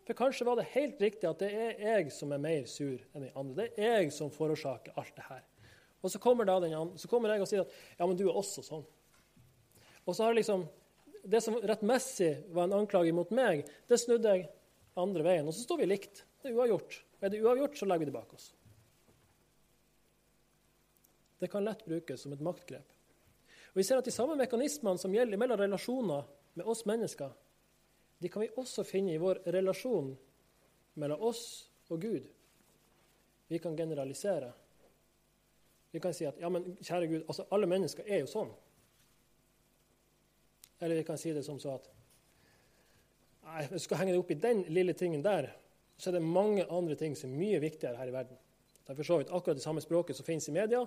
For 0.03 0.18
kanskje 0.18 0.46
var 0.48 0.59
det 0.59 0.70
helt 0.75 1.01
riktig 1.01 1.29
at 1.31 1.40
det 1.40 1.53
er 1.55 1.79
jeg 1.79 2.11
som 2.12 2.35
er 2.35 2.42
mer 2.42 2.66
sur 2.68 2.98
enn 3.14 3.25
de 3.25 3.31
andre. 3.38 3.68
Det 3.70 3.87
er 3.87 4.03
jeg 4.03 4.11
som 4.14 4.33
forårsaker 4.35 4.98
alt 4.98 5.14
det 5.16 5.29
her. 5.29 5.44
Og 6.03 6.11
så 6.11 6.18
kommer, 6.18 6.48
andre, 6.51 6.98
så 6.98 7.09
kommer 7.09 7.31
jeg 7.31 7.44
og 7.44 7.48
sier 7.48 7.62
at 7.62 7.75
ja, 7.94 8.03
men 8.03 8.18
du 8.18 8.25
er 8.27 8.35
også 8.35 8.64
sånn. 8.66 8.83
Og 10.03 10.16
så 10.16 10.27
har 10.27 10.38
liksom 10.38 10.68
Det 11.22 11.38
som 11.38 11.55
rettmessig 11.55 12.33
var 12.51 12.64
en 12.66 12.81
anklage 12.81 13.12
mot 13.14 13.29
meg, 13.31 13.61
det 13.87 13.94
snudde 14.03 14.27
jeg 14.27 14.48
andre 14.98 15.22
veien. 15.22 15.46
Og 15.46 15.55
så 15.55 15.62
står 15.62 15.79
vi 15.79 15.87
likt. 15.87 16.25
Det 16.42 16.51
er 16.51 16.57
uavgjort. 16.57 16.96
Er 17.22 17.30
det 17.30 17.40
uavgjort, 17.42 17.78
så 17.78 17.87
legger 17.87 18.02
vi 18.02 18.11
det 18.11 18.16
bak 18.16 18.35
oss. 18.35 18.48
Det 21.38 21.48
kan 21.50 21.64
lett 21.64 21.85
brukes 21.87 22.22
som 22.22 22.32
et 22.35 22.42
maktgrep. 22.42 22.98
Og 23.72 23.78
Vi 23.80 23.85
ser 23.87 23.98
at 23.98 24.06
de 24.06 24.14
samme 24.14 24.37
mekanismene 24.38 24.98
som 24.98 25.14
gjelder 25.14 25.40
mellom 25.40 25.58
relasjoner 25.58 26.26
med 26.54 26.66
oss 26.68 26.85
mennesker, 26.87 27.30
de 28.22 28.28
kan 28.30 28.44
vi 28.44 28.50
også 28.58 28.85
finne 28.87 29.14
i 29.14 29.18
vår 29.18 29.40
relasjon 29.54 30.12
mellom 30.94 31.22
oss 31.26 31.46
og 31.90 32.02
Gud. 32.02 32.26
Vi 33.48 33.58
kan 33.58 33.76
generalisere. 33.76 34.52
Vi 35.90 36.00
kan 36.00 36.14
si 36.14 36.26
at 36.28 36.38
ja, 36.40 36.48
men 36.48 36.76
kjære 36.78 37.08
Gud, 37.11 37.24
altså 37.26 37.46
alle 37.50 37.66
mennesker 37.70 38.06
er 38.06 38.22
jo 38.22 38.30
sånn. 38.30 38.52
Eller 40.82 40.98
vi 40.98 41.06
kan 41.06 41.18
si 41.18 41.35
det 41.35 41.42
som 41.46 41.58
så 41.62 41.76
at 41.78 41.90
nei, 43.46 43.66
hvis 43.66 43.85
du 43.85 43.88
skal 43.88 44.02
henge 44.02 44.14
deg 44.14 44.22
opp 44.22 44.30
i 44.30 44.38
den 44.40 44.64
lille 44.72 44.94
tingen 44.98 45.22
der, 45.24 45.50
så 45.98 46.11
er 46.11 46.18
det 46.18 46.24
mange 46.24 46.66
andre 46.66 46.96
ting 46.98 47.14
som 47.18 47.31
er 47.33 47.40
mye 47.40 47.61
viktigere 47.62 47.98
her 47.98 48.11
i 48.11 48.14
verden. 48.14 48.38
Det 48.83 48.90
er 48.92 48.98
for 48.98 49.07
så 49.07 49.18
vidt 49.20 49.31
akkurat 49.31 49.59
det 49.59 49.64
samme 49.64 49.83
språket 49.85 50.18
som 50.18 50.26
finnes 50.26 50.48
i 50.50 50.55
media. 50.55 50.83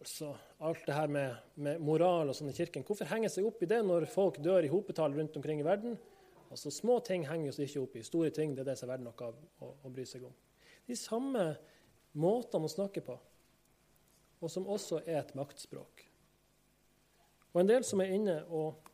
Altså, 0.00 0.32
alt 0.60 0.82
det 0.86 0.94
her 0.94 1.10
med, 1.10 1.36
med 1.54 1.80
moral 1.82 2.30
og 2.30 2.36
sånn 2.36 2.50
i 2.50 2.56
kirken. 2.56 2.84
Hvorfor 2.86 3.08
henge 3.10 3.30
seg 3.32 3.46
opp 3.48 3.62
i 3.62 3.68
det 3.70 3.78
når 3.86 4.08
folk 4.10 4.40
dør 4.44 4.66
i 4.66 4.72
hopetall 4.72 5.14
rundt 5.16 5.38
omkring 5.38 5.62
i 5.62 5.66
verden? 5.66 5.96
Altså, 6.50 6.70
Små 6.70 6.98
ting 7.06 7.24
henger 7.26 7.52
oss 7.52 7.60
ikke 7.62 7.82
opp 7.82 7.96
i. 7.96 8.04
Store 8.06 8.32
ting 8.34 8.54
det 8.54 8.64
er 8.64 8.72
det 8.72 8.76
som 8.80 8.90
er 8.90 8.96
verdt 8.96 9.06
noe 9.06 9.30
å, 9.66 9.72
å 9.86 9.92
bry 9.92 10.04
seg 10.06 10.26
om. 10.28 10.34
De 10.86 10.98
samme 10.98 11.46
måtene 12.16 12.68
å 12.68 12.72
snakke 12.72 13.02
på, 13.04 13.16
og 14.36 14.52
som 14.52 14.68
også 14.70 15.00
er 15.04 15.22
et 15.22 15.34
maktspråk. 15.38 16.04
Og 17.54 17.62
En 17.62 17.70
del 17.70 17.86
som 17.88 18.02
er 18.04 18.12
inne 18.12 18.36
og 18.52 18.90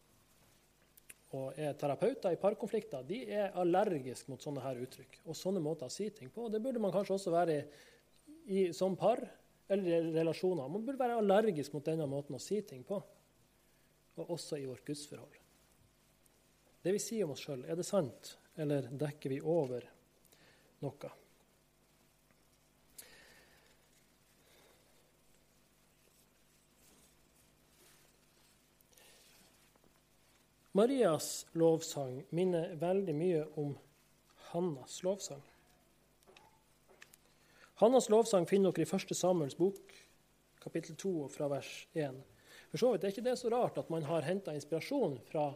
og 1.32 1.56
er 1.56 1.76
terapeuter 1.80 2.34
i 2.34 2.40
parkonflikter, 2.40 3.04
de 3.08 3.22
er 3.32 3.54
allergiske 3.60 4.28
mot 4.30 4.42
sånne 4.42 4.64
her 4.64 4.82
uttrykk 4.84 5.22
og 5.24 5.38
sånne 5.38 5.62
måter 5.64 5.88
å 5.88 5.92
si 5.92 6.10
ting 6.12 6.28
på. 6.32 6.48
Det 6.52 6.60
burde 6.60 6.82
man 6.82 6.92
kanskje 6.92 7.16
også 7.16 7.32
være 7.32 7.56
i, 8.52 8.66
som 8.76 8.96
par 9.00 9.22
eller 9.72 9.88
i 9.88 10.12
relasjoner. 10.18 10.68
Man 10.68 10.84
burde 10.84 11.00
være 11.00 11.20
allergisk 11.22 11.72
mot 11.76 11.86
denne 11.86 12.08
måten 12.10 12.36
å 12.36 12.42
si 12.42 12.60
ting 12.68 12.84
på, 12.84 12.98
og 14.18 14.34
også 14.36 14.60
i 14.60 14.68
vårt 14.68 14.84
gudsforhold. 14.84 15.38
Det 16.82 16.92
vi 16.92 17.00
sier 17.00 17.24
om 17.24 17.32
oss 17.32 17.44
sjøl, 17.46 17.64
er 17.64 17.78
det 17.78 17.86
sant, 17.86 18.34
eller 18.60 18.90
dekker 19.00 19.32
vi 19.32 19.40
over 19.40 19.86
noe? 20.82 21.12
Marias 30.72 31.46
lovsang 31.52 32.22
minner 32.32 32.70
veldig 32.80 33.12
mye 33.12 33.40
om 33.60 33.74
Hannas 34.52 35.02
lovsang. 35.04 35.42
Hannas 37.82 38.08
lovsang 38.08 38.46
finner 38.48 38.72
dere 38.72 38.86
i 38.86 38.96
1. 38.96 39.12
Samuels 39.12 39.56
bok, 39.58 39.90
kapittel 40.62 40.96
2, 40.96 41.10
fra 41.34 41.50
vers 41.52 41.72
1. 41.92 42.16
For 42.70 42.80
så 42.80 42.92
vidt 42.94 43.04
er 43.04 43.12
ikke 43.12 43.24
det 43.26 43.34
så 43.36 43.50
rart 43.52 43.76
at 43.82 43.90
man 43.92 44.06
har 44.08 44.24
henta 44.24 44.54
inspirasjon 44.56 45.18
fra 45.28 45.50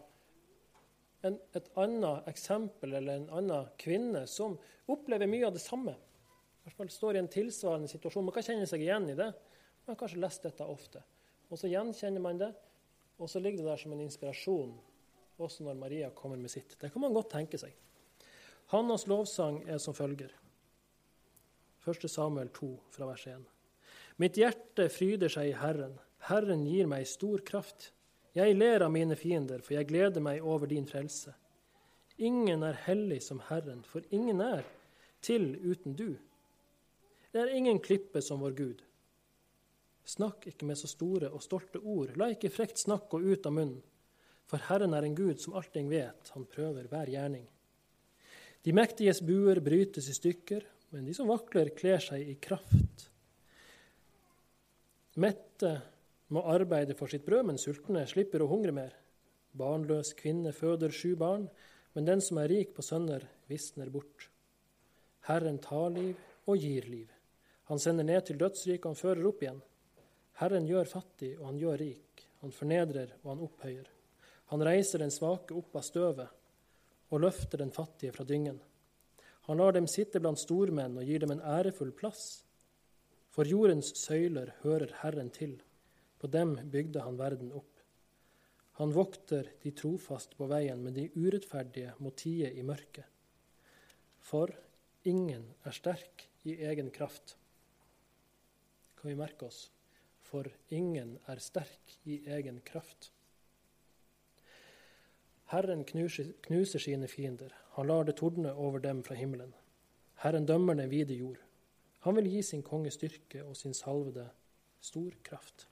en, 1.25 1.39
et 1.57 1.71
annet 1.81 2.29
eksempel 2.29 2.99
eller 2.99 3.23
en 3.23 3.31
annen 3.39 3.71
kvinne 3.81 4.27
som 4.29 4.59
opplever 4.93 5.31
mye 5.33 5.47
av 5.49 5.55
det 5.57 5.63
samme. 5.65 5.95
I 5.97 6.67
hvert 6.67 6.77
fall 6.83 6.93
står 6.93 7.17
i 7.17 7.23
en 7.23 7.31
tilsvarende 7.33 7.89
situasjon. 7.89 8.27
Man 8.29 8.37
kan 8.37 8.45
kjenne 8.51 8.69
seg 8.69 8.85
igjen 8.85 9.09
i 9.15 9.17
det. 9.17 9.31
Man 9.87 9.95
har 9.95 10.01
kanskje 10.03 10.21
lest 10.21 10.45
dette 10.45 10.69
ofte. 10.69 11.01
Og 11.49 11.57
så 11.57 11.73
gjenkjenner 11.73 12.21
man 12.21 12.43
det, 12.43 12.51
og 13.17 13.33
så 13.33 13.41
ligger 13.41 13.65
det 13.65 13.71
der 13.71 13.81
som 13.81 13.97
en 13.97 14.05
inspirasjon 14.05 14.77
også 15.43 15.67
når 15.67 15.79
Maria 15.79 16.11
kommer 16.15 16.41
med 16.41 16.51
sitt. 16.51 16.77
Det 16.81 16.93
kan 16.93 17.03
man 17.03 17.15
godt 17.15 17.31
tenke 17.35 17.61
seg. 17.61 17.75
Hannas 18.73 19.07
lovsang 19.07 19.61
er 19.69 19.79
som 19.83 19.95
følger. 19.95 20.33
1. 21.87 22.09
Samuel 22.11 22.49
2, 22.55 22.71
fra 22.91 23.07
vers 23.07 23.27
1. 23.31 23.45
Mitt 24.19 24.39
hjerte 24.41 24.89
fryder 24.91 25.31
seg 25.31 25.53
i 25.53 25.59
Herren. 25.61 25.99
Herren 26.27 26.65
gir 26.67 26.89
meg 26.91 27.07
stor 27.07 27.45
kraft. 27.47 27.93
Jeg 28.37 28.57
ler 28.57 28.83
av 28.85 28.91
mine 28.93 29.17
fiender, 29.17 29.63
for 29.63 29.77
jeg 29.77 29.89
gleder 29.89 30.25
meg 30.25 30.43
over 30.45 30.67
din 30.69 30.89
frelse. 30.89 31.35
Ingen 32.17 32.65
er 32.65 32.81
hellig 32.87 33.21
som 33.23 33.43
Herren, 33.49 33.85
for 33.85 34.05
ingen 34.11 34.41
er 34.41 34.65
til 35.25 35.55
uten 35.63 35.95
du. 35.97 36.17
Det 37.33 37.43
er 37.43 37.55
ingen 37.55 37.79
klippe 37.85 38.23
som 38.25 38.41
vår 38.41 38.57
Gud. 38.57 38.83
Snakk 40.07 40.47
ikke 40.49 40.67
med 40.69 40.79
så 40.79 40.89
store 40.89 41.29
og 41.35 41.43
stolte 41.45 41.81
ord, 41.83 42.15
la 42.17 42.31
ikke 42.33 42.53
frekt 42.53 42.81
snakk 42.81 43.09
gå 43.13 43.21
ut 43.21 43.47
av 43.47 43.53
munnen. 43.53 43.83
For 44.47 44.63
Herren 44.69 44.95
er 44.95 45.07
en 45.07 45.17
Gud 45.19 45.41
som 45.43 45.57
allting 45.59 45.89
vet, 45.91 46.31
han 46.35 46.47
prøver 46.51 46.87
hver 46.91 47.11
gjerning. 47.11 47.47
De 48.63 48.75
mektiges 48.75 49.21
buer 49.23 49.61
brytes 49.63 50.09
i 50.11 50.15
stykker, 50.15 50.65
men 50.95 51.07
de 51.07 51.15
som 51.15 51.29
vakler, 51.31 51.73
kler 51.75 52.03
seg 52.03 52.23
i 52.23 52.37
kraft. 52.43 53.09
Mette 55.23 55.73
må 56.35 56.43
arbeide 56.51 56.95
for 56.99 57.11
sitt 57.11 57.25
brød, 57.27 57.47
men 57.51 57.61
sultne 57.61 58.05
slipper 58.11 58.43
å 58.45 58.51
hungre 58.51 58.75
mer. 58.75 58.95
Barnløs 59.57 60.13
kvinne 60.19 60.53
føder 60.55 60.95
sju 60.95 61.15
barn, 61.19 61.47
men 61.97 62.07
den 62.09 62.23
som 62.23 62.39
er 62.43 62.51
rik 62.53 62.75
på 62.77 62.85
sønner, 62.85 63.25
visner 63.49 63.91
bort. 63.91 64.29
Herren 65.27 65.59
tar 65.63 65.89
liv 65.95 66.19
og 66.47 66.61
gir 66.61 66.87
liv. 66.91 67.11
Han 67.71 67.81
sender 67.83 68.07
ned 68.07 68.27
til 68.29 68.39
dødsriket, 68.39 68.85
og 68.85 68.93
han 68.93 69.01
fører 69.01 69.31
opp 69.31 69.43
igjen. 69.43 69.63
Herren 70.39 70.69
gjør 70.69 70.91
fattig, 70.91 71.33
og 71.41 71.49
han 71.49 71.59
gjør 71.59 71.81
rik. 71.83 72.27
Han 72.45 72.53
fornedrer, 72.55 73.17
og 73.25 73.33
han 73.33 73.47
opphøyer. 73.47 73.89
Han 74.53 74.63
reiser 74.63 75.03
den 75.03 75.11
svake 75.11 75.55
opp 75.59 75.75
av 75.77 75.85
støvet 75.87 77.13
og 77.13 77.23
løfter 77.23 77.63
den 77.63 77.73
fattige 77.75 78.15
fra 78.15 78.27
dyngen. 78.27 78.59
Han 79.47 79.61
lar 79.63 79.77
dem 79.77 79.87
sitte 79.91 80.21
blant 80.23 80.41
stormenn 80.43 80.99
og 80.99 81.07
gir 81.07 81.23
dem 81.23 81.35
en 81.35 81.43
ærefull 81.43 81.93
plass. 81.95 82.43
For 83.31 83.47
jordens 83.47 83.93
søyler 83.99 84.55
hører 84.63 84.95
Herren 85.03 85.31
til, 85.31 85.59
på 86.19 86.31
dem 86.33 86.57
bygde 86.73 87.03
han 87.05 87.19
verden 87.19 87.53
opp. 87.55 87.73
Han 88.81 88.93
vokter 88.93 89.49
de 89.63 89.73
trofast 89.73 90.35
på 90.37 90.49
veien, 90.51 90.83
men 90.85 90.95
de 90.97 91.09
urettferdige 91.17 91.95
må 92.03 92.11
tie 92.19 92.51
i 92.53 92.65
mørket. 92.67 93.07
For 94.21 94.51
ingen 95.07 95.47
er 95.65 95.77
sterk 95.77 96.27
i 96.45 96.59
egen 96.67 96.91
kraft. 96.93 97.37
Kan 98.99 99.13
vi 99.13 99.19
merke 99.19 99.49
oss? 99.49 99.69
For 100.27 100.49
ingen 100.75 101.15
er 101.31 101.41
sterk 101.41 101.97
i 102.05 102.19
egen 102.37 102.59
kraft. 102.67 103.13
Herren 105.47 105.85
knuser, 105.85 106.33
knuser 106.43 106.83
sine 106.83 107.09
fiender, 107.09 107.53
han 107.77 107.87
lar 107.87 108.05
det 108.05 108.17
tordne 108.19 108.55
over 108.55 108.83
dem 108.83 109.03
fra 109.07 109.15
himmelen. 109.15 109.53
Herren 110.23 110.47
dømmer 110.47 110.75
den 110.75 110.91
vide 110.91 111.15
jord. 111.15 111.39
Han 112.07 112.17
vil 112.17 112.31
gi 112.31 112.43
sin 112.43 112.63
konge 112.63 112.91
styrke 112.91 113.45
og 113.45 113.57
sin 113.57 113.75
salvede 113.75 114.29
stor 114.81 115.15
kraft. 115.23 115.69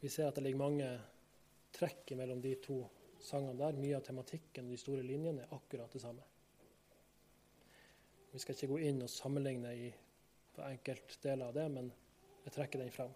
Vi 0.00 0.08
ser 0.08 0.28
at 0.28 0.36
det 0.36 0.44
ligger 0.44 0.60
mange 0.60 0.88
trekk 1.74 2.12
mellom 2.16 2.42
de 2.42 2.54
to 2.62 2.82
sangene 3.20 3.58
der. 3.58 3.78
Mye 3.78 3.96
av 3.98 4.04
tematikken 4.06 4.68
og 4.68 4.76
de 4.76 4.80
store 4.80 5.06
linjene 5.06 5.46
er 5.46 5.54
akkurat 5.56 5.92
det 5.92 6.02
samme. 6.02 6.26
Vi 8.32 8.38
skal 8.42 8.54
ikke 8.54 8.70
gå 8.74 8.82
inn 8.90 9.02
og 9.02 9.10
sammenligne 9.10 9.72
i, 9.74 9.88
enkeltdeler 10.58 11.48
av 11.48 11.56
det, 11.56 11.64
men 11.70 11.90
jeg 12.44 12.54
trekker 12.54 12.82
den 12.82 12.92
fram. 12.92 13.12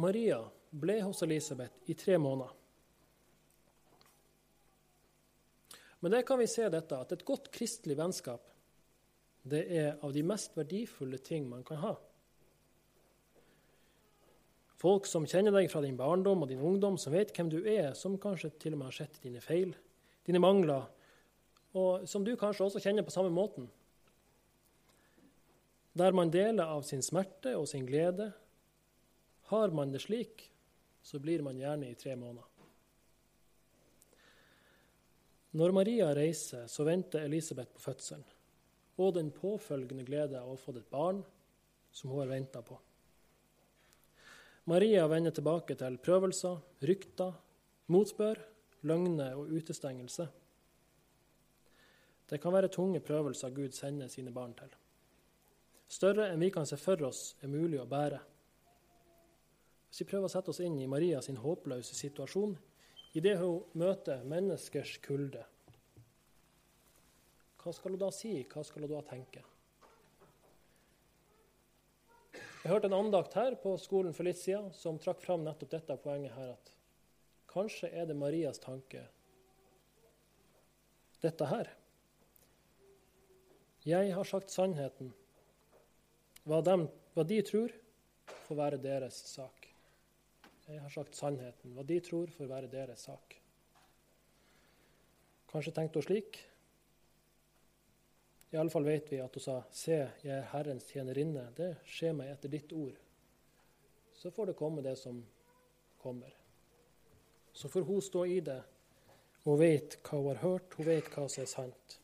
Maria 0.00 0.40
ble 0.70 1.00
hos 1.02 1.22
Elisabeth 1.26 1.90
i 1.90 1.96
tre 1.98 2.16
måneder. 2.18 2.56
Men 6.00 6.14
det 6.14 6.22
kan 6.26 6.38
vi 6.40 6.48
se 6.48 6.68
dette, 6.72 6.96
at 6.96 7.12
et 7.12 7.26
godt 7.28 7.50
kristelig 7.52 7.98
vennskap 7.98 8.46
det 9.50 9.60
er 9.72 9.98
av 10.04 10.12
de 10.12 10.22
mest 10.24 10.56
verdifulle 10.56 11.18
ting 11.24 11.46
man 11.48 11.64
kan 11.64 11.80
ha. 11.80 11.94
Folk 14.80 15.04
som 15.08 15.26
kjenner 15.28 15.52
deg 15.52 15.68
fra 15.72 15.82
din 15.84 15.96
barndom 15.96 16.44
og 16.44 16.48
din 16.48 16.62
ungdom, 16.64 16.96
som 16.96 17.12
vet 17.12 17.32
hvem 17.36 17.50
du 17.52 17.58
er, 17.60 17.92
som 17.96 18.16
kanskje 18.20 18.52
til 18.60 18.76
og 18.76 18.80
med 18.80 18.88
har 18.88 18.96
sett 18.96 19.20
dine 19.24 19.42
feil, 19.44 19.74
dine 20.24 20.40
mangler, 20.40 20.86
og 21.76 22.06
som 22.08 22.24
du 22.24 22.32
kanskje 22.38 22.66
også 22.66 22.80
kjenner 22.82 23.04
på 23.04 23.12
samme 23.12 23.32
måten. 23.32 23.68
Der 26.00 26.16
man 26.16 26.32
deler 26.32 26.70
av 26.72 26.84
sin 26.88 27.04
smerte 27.04 27.56
og 27.58 27.68
sin 27.68 27.84
glede, 27.88 28.30
har 29.50 29.74
man 29.74 29.92
det 29.92 30.02
slik, 30.04 30.46
så 31.02 31.18
blir 31.18 31.42
man 31.42 31.58
gjerne 31.58 31.90
i 31.90 31.96
tre 31.98 32.14
måneder. 32.16 32.46
Når 35.50 35.72
Maria 35.74 36.12
reiser, 36.14 36.68
så 36.70 36.86
venter 36.86 37.24
Elisabeth 37.26 37.72
på 37.74 37.82
fødselen 37.82 38.26
og 39.00 39.14
den 39.16 39.30
påfølgende 39.32 40.04
glede 40.04 40.38
av 40.38 40.52
å 40.52 40.58
få 40.60 40.74
et 40.76 40.90
barn 40.92 41.22
som 41.90 42.12
hun 42.12 42.20
har 42.22 42.30
venta 42.30 42.60
på. 42.62 42.76
Maria 44.70 45.06
vender 45.08 45.34
tilbake 45.34 45.74
til 45.80 45.96
prøvelser, 46.04 46.60
rykter, 46.86 47.32
motspør, 47.90 48.38
løgner 48.86 49.38
og 49.40 49.50
utestengelse. 49.56 50.28
Det 52.30 52.38
kan 52.38 52.54
være 52.54 52.70
tunge 52.70 53.00
prøvelser 53.02 53.56
Gud 53.56 53.74
sender 53.74 54.12
sine 54.12 54.30
barn 54.30 54.52
til. 54.54 54.70
Større 55.90 56.28
enn 56.30 56.44
vi 56.44 56.52
kan 56.54 56.68
se 56.68 56.78
for 56.78 57.02
oss 57.08 57.34
er 57.42 57.50
mulig 57.50 57.80
å 57.82 57.88
bære. 57.90 58.20
Hvis 59.90 60.04
vi 60.04 60.08
prøver 60.12 60.28
å 60.28 60.32
sette 60.32 60.52
oss 60.52 60.62
inn 60.62 60.78
i 60.78 60.88
Marias 60.90 61.26
håpløse 61.42 61.96
situasjon 61.98 62.54
idet 63.18 63.36
hun 63.40 63.64
møter 63.74 64.22
menneskers 64.22 64.98
kulde, 65.02 65.42
hva 67.60 67.72
skal 67.76 67.92
hun 67.92 68.00
da 68.00 68.08
si? 68.14 68.38
Hva 68.48 68.62
skal 68.64 68.86
hun 68.86 68.92
da 68.94 69.00
tenke? 69.04 69.42
Jeg 72.60 72.72
hørte 72.72 72.90
en 72.90 72.96
andakt 72.96 73.34
her 73.36 73.56
på 73.60 73.74
skolen 73.80 74.14
for 74.16 74.28
litt 74.28 74.38
siden 74.40 74.70
som 74.76 74.98
trakk 75.00 75.20
fram 75.24 75.44
nettopp 75.44 75.72
dette 75.74 75.96
poenget 76.00 76.36
her, 76.36 76.54
at 76.54 76.72
kanskje 77.50 77.90
er 77.90 78.08
det 78.08 78.16
Marias 78.16 78.60
tanke, 78.62 79.02
dette 81.20 81.48
her. 81.50 81.70
Jeg 83.84 84.12
har 84.12 84.28
sagt 84.28 84.52
sannheten. 84.52 85.12
Hva 86.48 86.60
dem, 86.64 86.86
hva 87.16 87.24
de 87.24 87.40
tror, 87.44 87.72
får 88.46 88.60
være 88.60 88.80
deres 88.84 89.16
sak. 89.32 89.59
Jeg 90.70 90.80
har 90.84 90.92
sagt 90.94 91.18
sannheten. 91.18 91.74
Hva 91.74 91.82
de 91.86 91.98
tror, 92.04 92.30
får 92.30 92.46
være 92.50 92.70
deres 92.70 93.02
sak. 93.08 93.34
Kanskje 95.50 95.72
tenkte 95.74 95.98
hun 95.98 96.06
slik. 96.06 96.38
Iallfall 98.54 98.86
vet 98.86 99.10
vi 99.10 99.18
at 99.22 99.34
hun 99.34 99.42
sa, 99.42 99.62
'Se, 99.70 100.10
jeg 100.24 100.38
er 100.38 100.50
Herrens 100.52 100.86
tjenerinne. 100.86 101.52
Det 101.56 101.76
skjer 101.84 102.12
meg 102.12 102.30
etter 102.30 102.48
ditt 102.48 102.72
ord.' 102.72 102.98
Så 104.12 104.30
får 104.30 104.46
det 104.46 104.56
komme 104.56 104.82
det 104.82 104.98
som 104.98 105.26
kommer. 105.98 106.34
Så 107.52 107.68
får 107.68 107.82
hun 107.82 108.00
stå 108.00 108.24
i 108.24 108.40
det. 108.40 108.62
Hun 109.44 109.58
vet 109.58 109.96
hva 110.02 110.18
hun 110.18 110.26
har 110.26 110.42
hørt, 110.42 110.74
hun 110.74 110.86
vet 110.86 111.08
hva 111.14 111.28
som 111.28 111.42
er 111.42 111.46
sant. 111.46 111.98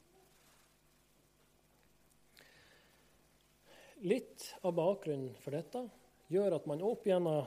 Litt 4.00 4.54
av 4.62 4.74
bakgrunnen 4.74 5.34
for 5.40 5.50
dette 5.50 5.90
gjør 6.28 6.56
at 6.56 6.66
man 6.66 6.82
opp 6.82 7.06
gjennom 7.06 7.46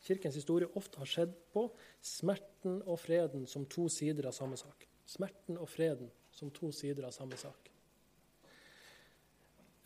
kirkens 0.00 0.36
historie 0.38 0.68
ofte 0.74 0.98
har 0.98 1.06
sett 1.06 1.34
på 1.52 1.66
smerten 2.00 2.80
og 2.86 3.00
freden 3.00 3.46
som 3.46 3.66
to 3.68 3.88
sider 3.92 4.28
av 4.30 4.36
samme 4.36 4.56
sak. 4.56 4.86
Smerten 5.06 5.58
og 5.58 5.68
freden 5.68 6.10
som 6.32 6.50
to 6.54 6.70
sider 6.72 7.06
av 7.06 7.14
samme 7.16 7.36
sak. 7.36 7.70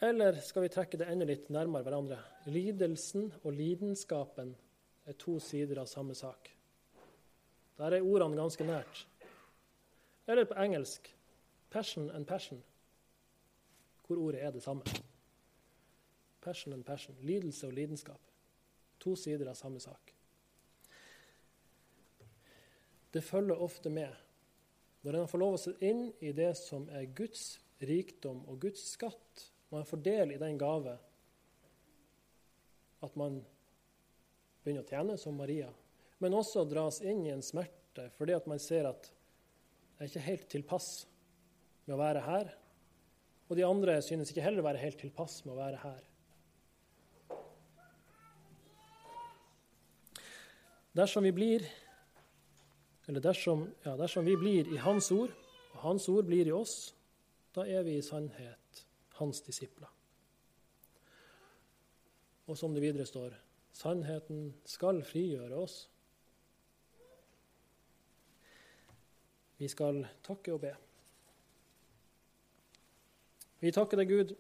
Eller 0.05 0.37
skal 0.45 0.67
vi 0.67 0.73
trekke 0.75 0.99
det 1.01 1.09
enda 1.09 1.27
litt 1.29 1.49
nærmere 1.55 1.87
hverandre? 1.87 2.19
Lidelsen 2.51 3.31
og 3.43 3.55
lidenskapen 3.57 4.53
er 5.09 5.17
to 5.19 5.39
sider 5.41 5.81
av 5.81 5.89
samme 5.89 6.17
sak. 6.19 6.51
Der 7.79 7.97
er 7.97 8.07
ordene 8.07 8.39
ganske 8.39 8.67
nært. 8.67 9.07
Eller 10.27 10.47
på 10.49 10.57
engelsk 10.61 11.09
passion 11.71 12.11
and 12.11 12.27
passion, 12.27 12.63
hvor 14.07 14.21
ordet 14.21 14.45
er 14.45 14.53
det 14.55 14.63
samme. 14.63 14.85
Passion 16.41 16.73
and 16.73 16.85
passion. 16.85 17.17
Lidelse 17.21 17.67
og 17.67 17.73
lidenskap. 17.73 18.21
To 19.03 19.17
sider 19.19 19.51
av 19.51 19.59
samme 19.59 19.81
sak. 19.83 20.15
Det 23.15 23.23
følger 23.23 23.61
ofte 23.63 23.91
med 23.95 24.11
når 25.05 25.19
en 25.19 25.29
får 25.29 25.41
lov 25.43 25.57
å 25.57 25.61
se 25.61 25.75
inn 25.85 26.07
i 26.25 26.33
det 26.33 26.55
som 26.57 26.87
er 26.89 27.11
Guds 27.15 27.59
rikdom 27.85 28.41
og 28.49 28.63
Guds 28.65 28.87
skatt, 28.95 29.51
man 29.71 29.85
får 29.87 30.01
del 30.07 30.33
i 30.33 30.41
den 30.41 30.57
gave 30.59 30.95
at 33.05 33.19
man 33.21 33.37
begynner 34.65 34.85
å 34.85 34.89
tjene 34.89 35.17
som 35.21 35.37
Maria, 35.37 35.69
men 36.23 36.37
også 36.39 36.65
dras 36.67 37.03
inn 37.05 37.21
i 37.27 37.35
en 37.35 37.45
smerte 37.45 38.09
fordi 38.17 38.37
at 38.37 38.49
man 38.51 38.63
ser 38.63 38.89
at 38.89 39.11
jeg 39.11 40.01
er 40.01 40.11
ikke 40.11 40.25
helt 40.25 40.49
tilpass 40.51 40.89
med 41.85 41.95
å 41.95 42.01
være 42.01 42.23
her, 42.25 42.51
og 43.47 43.59
de 43.59 43.67
andre 43.69 44.01
synes 44.03 44.33
ikke 44.33 44.43
heller 44.47 44.65
å 44.65 44.69
være 44.71 44.83
helt 44.83 44.99
tilpass 45.05 45.43
med 45.45 45.55
å 45.55 45.61
være 45.61 45.83
her. 45.85 46.01
Dersom 50.95 51.27
vi 51.27 51.33
blir 51.35 51.65
eller 53.07 53.21
dersom, 53.21 53.67
ja, 53.85 53.97
dersom 53.97 54.25
vi 54.25 54.37
blir 54.37 54.69
i 54.73 54.81
Hans 54.81 55.11
ord, 55.13 55.33
og 55.75 55.81
Hans 55.83 56.09
ord 56.09 56.25
blir 56.25 56.49
i 56.49 56.55
oss, 56.57 56.95
da 57.55 57.67
er 57.69 57.85
vi 57.85 57.99
i 57.99 58.05
sannhet 58.05 58.85
Hans 59.19 59.43
disipler. 59.45 59.91
Og 62.47 62.59
som 62.59 62.75
det 62.75 62.83
videre 62.83 63.07
står, 63.09 63.35
sannheten 63.73 64.55
skal 64.69 65.03
frigjøre 65.05 65.57
oss. 65.57 65.77
Vi 69.61 69.69
skal 69.69 70.03
takke 70.25 70.57
og 70.57 70.65
be. 70.65 70.73
Vi 73.61 73.73
takker 73.73 74.01
deg, 74.01 74.11
Gud, 74.11 74.35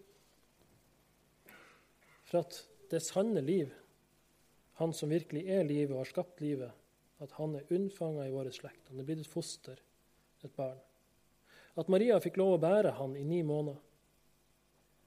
for 2.24 2.42
at 2.42 2.58
det 2.90 3.00
sanne 3.04 3.40
liv, 3.44 3.70
Han 4.80 4.92
som 4.96 5.12
virkelig 5.12 5.44
er 5.50 5.66
livet 5.66 5.94
og 5.94 6.02
har 6.02 6.10
skapt 6.10 6.42
livet, 6.42 6.72
at 7.22 7.34
han 7.38 7.54
er 7.54 7.70
unnfanga 7.74 8.26
i 8.26 8.32
vår 8.34 8.50
slekt. 8.54 8.88
Han 8.90 9.00
er 9.00 9.06
blitt 9.06 9.22
et 9.22 9.30
foster, 9.30 9.78
et 10.42 10.56
barn. 10.56 10.80
At 11.78 11.90
Maria 11.90 12.18
fikk 12.22 12.38
lov 12.38 12.56
å 12.56 12.62
bære 12.62 12.94
han 12.98 13.14
i 13.18 13.24
ni 13.26 13.42
måneder. 13.46 13.78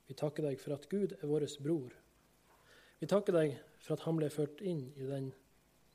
Vi 0.07 0.15
takker 0.15 0.47
deg 0.47 0.59
for 0.61 0.75
at 0.77 0.87
Gud 0.91 1.17
er 1.19 1.27
vår 1.27 1.45
bror. 1.63 1.91
Vi 2.99 3.07
takker 3.11 3.35
deg 3.35 3.57
for 3.83 3.97
at 3.97 4.05
han 4.07 4.17
ble 4.19 4.29
ført 4.31 4.63
inn 4.63 4.87
i 4.95 5.07
den 5.07 5.29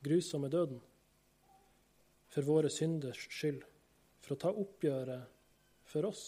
grusomme 0.05 0.49
døden. 0.53 0.79
For 2.29 2.45
våre 2.45 2.69
synders 2.73 3.25
skyld. 3.29 3.65
For 4.23 4.35
å 4.35 4.39
ta 4.39 4.53
oppgjøret 4.53 5.29
for 5.89 6.07
oss. 6.07 6.23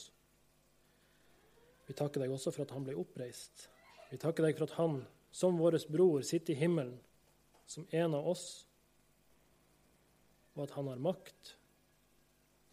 Vi 1.85 1.93
takker 1.93 2.25
deg 2.25 2.33
også 2.33 2.51
for 2.51 2.65
at 2.65 2.73
han 2.73 2.85
ble 2.85 2.97
oppreist. 2.99 3.67
Vi 4.09 4.17
takker 4.21 4.45
deg 4.45 4.57
for 4.57 4.67
at 4.67 4.77
han, 4.79 4.99
som 5.31 5.57
vår 5.61 5.77
bror, 5.93 6.25
sitter 6.25 6.53
i 6.55 6.59
himmelen, 6.59 6.97
som 7.65 7.87
en 7.91 8.13
av 8.13 8.27
oss 8.27 8.47
og 10.55 10.63
at 10.63 10.75
han 10.77 10.87
har 10.87 11.01
makt 11.03 11.55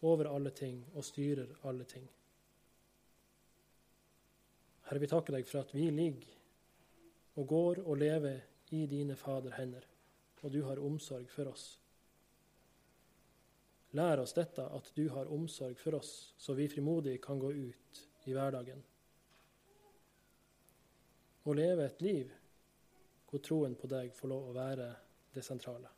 over 0.07 0.29
alle 0.31 0.51
ting 0.55 0.79
og 0.93 1.05
styrer 1.05 1.49
alle 1.67 1.87
ting. 1.87 2.05
Herre, 4.87 4.99
vi 4.99 5.09
takker 5.11 5.35
deg 5.35 5.47
for 5.47 5.63
at 5.63 5.73
vi 5.75 5.89
ligger 5.91 6.29
og 7.39 7.47
går 7.49 7.81
og 7.83 7.99
lever 7.99 8.39
i 8.75 8.83
dine 8.87 9.15
Fader 9.19 9.55
hender, 9.57 9.83
og 10.43 10.51
du 10.51 10.61
har 10.67 10.81
omsorg 10.83 11.29
for 11.31 11.51
oss. 11.51 11.65
Lær 13.93 14.23
oss 14.23 14.33
dette, 14.35 14.63
at 14.63 14.89
du 14.95 15.05
har 15.13 15.29
omsorg 15.31 15.77
for 15.79 15.99
oss, 15.99 16.33
så 16.37 16.55
vi 16.57 16.69
frimodig 16.71 17.19
kan 17.23 17.39
gå 17.39 17.51
ut 17.51 18.03
i 18.25 18.33
hverdagen 18.33 18.81
og 21.43 21.57
leve 21.59 21.83
et 21.83 22.01
liv 22.01 22.29
hvor 23.33 23.41
troen 23.41 23.73
på 23.73 23.87
deg 23.89 24.11
får 24.13 24.29
lov 24.29 24.51
å 24.51 24.53
være 24.53 24.87
det 25.33 25.41
sentrale. 25.41 25.89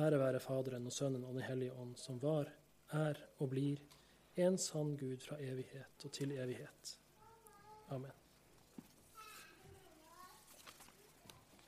Ære 0.00 0.20
være 0.22 0.40
Faderen 0.40 0.86
og 0.88 0.94
Sønnen 0.96 1.26
og 1.28 1.34
Den 1.36 1.44
hellige 1.44 1.74
ånd, 1.76 1.92
som 2.00 2.16
var, 2.22 2.48
er 2.96 3.20
og 3.36 3.50
blir 3.52 3.82
en 4.40 4.56
sann 4.58 4.94
Gud 4.96 5.20
fra 5.26 5.36
evighet 5.44 6.08
og 6.08 6.14
til 6.16 6.32
evighet. 6.32 6.96
Amen. 7.90 8.19